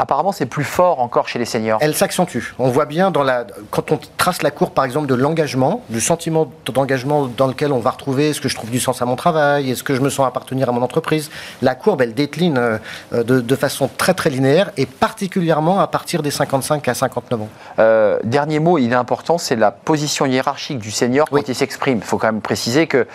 [0.00, 1.78] apparemment c'est plus fort encore chez les seniors.
[1.82, 2.54] Elle s'accentue.
[2.58, 6.00] On voit bien dans la, quand on trace la courbe par exemple de l'engagement, du
[6.00, 9.16] sentiment d'engagement dans lequel on va retrouver est-ce que je trouve du sens à mon
[9.16, 11.30] travail, est-ce que je me sens appartenir à mon entreprise.
[11.60, 12.78] La courbe elle décline euh,
[13.22, 17.48] de, façon très très linéaire et particulièrement à partir des 55 à 59 ans.
[17.78, 21.98] Euh, dernier mot, il est important, c'est la position hiérarchique du senior quand il s'exprime.
[21.98, 23.06] Il faut quand même préciser que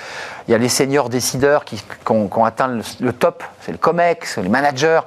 [0.48, 4.50] il y a les seniors décideurs qui, ont, atteint le top, c'est le COMEX, les
[4.50, 5.00] managers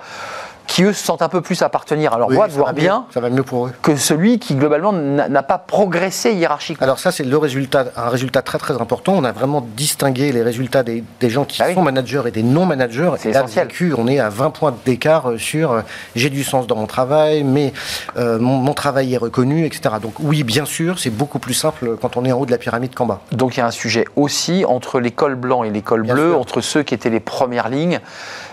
[0.68, 3.30] qui eux se sentent un peu plus appartenir à leur boîte, voire bien, ça va
[3.30, 3.72] mieux pour eux.
[3.82, 6.84] que celui qui globalement n'a pas progressé hiérarchiquement.
[6.84, 9.14] Alors ça c'est le résultat, un résultat très très important.
[9.16, 12.66] On a vraiment distingué les résultats des, gens qui ah sont managers et des non
[12.66, 13.12] managers.
[13.18, 13.68] C'est essentiel.
[13.96, 15.80] on est à 20 points d'écart euh, sur euh,
[16.14, 17.72] j'ai du sens dans mon travail, mais
[18.16, 19.96] euh, mon, travail est reconnu, etc.
[20.00, 22.58] Donc oui, bien sûr, c'est beaucoup plus simple quand on est en haut de la
[22.58, 23.20] pyramide qu'en bas.
[23.32, 26.82] Donc il y a un sujet aussi entre l'école blanc et l'école bleue, entre ceux
[26.82, 28.00] qui étaient les premières lignes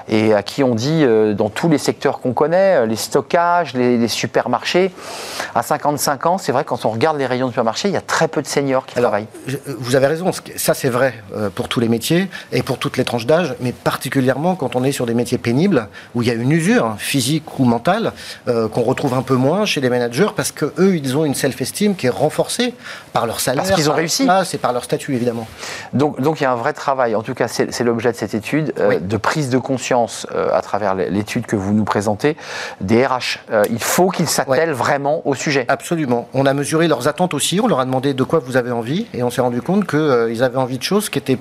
[0.08, 3.74] et à qui on dit euh, dans tous les secteurs qu'on connaît, euh, les stockages,
[3.74, 4.91] les, supermarchés,
[5.56, 8.01] à 55 ans, c'est vrai quand on regarde les rayons de supermarché, il y a
[8.01, 9.28] très peu de seniors qui travaillent.
[9.80, 13.03] Vous avez raison, ça c'est vrai euh, pour tous les métiers et pour toutes les
[13.03, 16.36] tranches d'âge, mais particulièrement quand on est sur des métiers pénibles où il y a
[16.36, 18.14] une usure hein, physique ou mentale
[18.45, 21.95] qu'on retrouve un peu moins chez les managers parce que eux ils ont une self-esteem
[21.95, 22.74] qui est renforcée
[23.14, 23.64] par leur salaire.
[23.64, 24.26] Parce qu'ils ont réussi.
[24.30, 25.47] Ah, c'est par leur statut évidemment.
[25.93, 27.16] Donc donc il y a un vrai travail.
[27.16, 29.95] En tout cas c'est l'objet de cette étude de prise de conscience
[30.34, 32.36] euh, à travers l'étude que vous nous présentez,
[32.82, 33.39] des RH.
[33.52, 35.66] Euh, il faut qu'ils s'attellent vraiment au sujet.
[35.68, 36.28] Absolument.
[36.34, 39.08] On a mesuré leurs attentes aussi, on leur a demandé de quoi vous avez envie,
[39.14, 41.39] et on s'est rendu compte qu'ils euh, avaient envie de choses qui étaient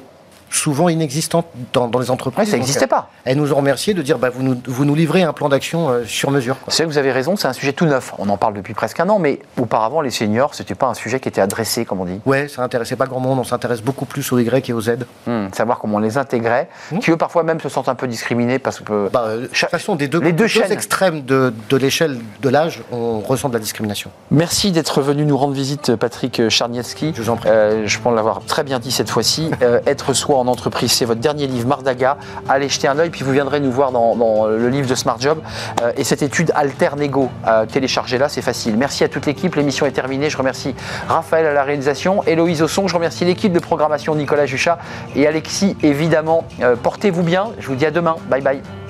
[0.51, 2.51] souvent inexistantes dans, les entreprises.
[2.51, 3.11] ça n'existait pas.
[3.25, 5.89] Elles nous ont remercié de dire bah, vous, nous, vous nous livrez un plan d'action
[5.89, 6.57] euh, sur mesure.
[6.69, 8.13] C'est vous avez raison, c'est un sujet tout neuf.
[8.19, 10.95] On en parle depuis presque un an, mais auparavant, les seniors, ce n'était pas un
[10.95, 12.21] sujet qui était adressé, comme on dit.
[12.27, 13.39] Ouais, ça n'intéressait pas grand monde.
[13.39, 14.99] On s'intéresse beaucoup plus aux Y et aux Z.
[15.27, 16.99] Hmm, savoir comment on les intégrait, mmh.
[16.99, 19.09] qui eux parfois même se sentent un peu discriminés parce que.
[19.09, 22.83] Bah, euh, de toute façon, des deux, les deux, extrêmes de, de l'échelle de l'âge,
[22.93, 24.11] on ressent de la discrimination.
[24.31, 27.13] Merci d'être venu nous rendre visite, Patrick Charniewski.
[27.17, 27.49] Je vous en prie.
[27.49, 29.51] Euh, je pense l'avoir très bien dit cette fois-ci.
[29.87, 32.17] être soi en entreprise, c'est votre dernier livre, Mardaga.
[32.49, 35.41] Allez jeter un œil, puis vous viendrez nous voir dans, le livre de Smart Job.
[35.83, 38.77] Euh, et cette étude Alternego, euh, téléchargez là, c'est facile.
[38.77, 40.31] Merci à toute l'équipe, l'émission est terminée.
[40.31, 40.75] Je remercie
[41.09, 44.79] Raphaël à la réalisation, Héloïse au son, je remercie l'équipe de programmation Nicolas Juchat
[45.15, 46.45] et Alexis, évidemment.
[46.61, 48.17] Euh, portez-vous bien, je vous dis à demain.
[48.29, 48.84] Bye bye.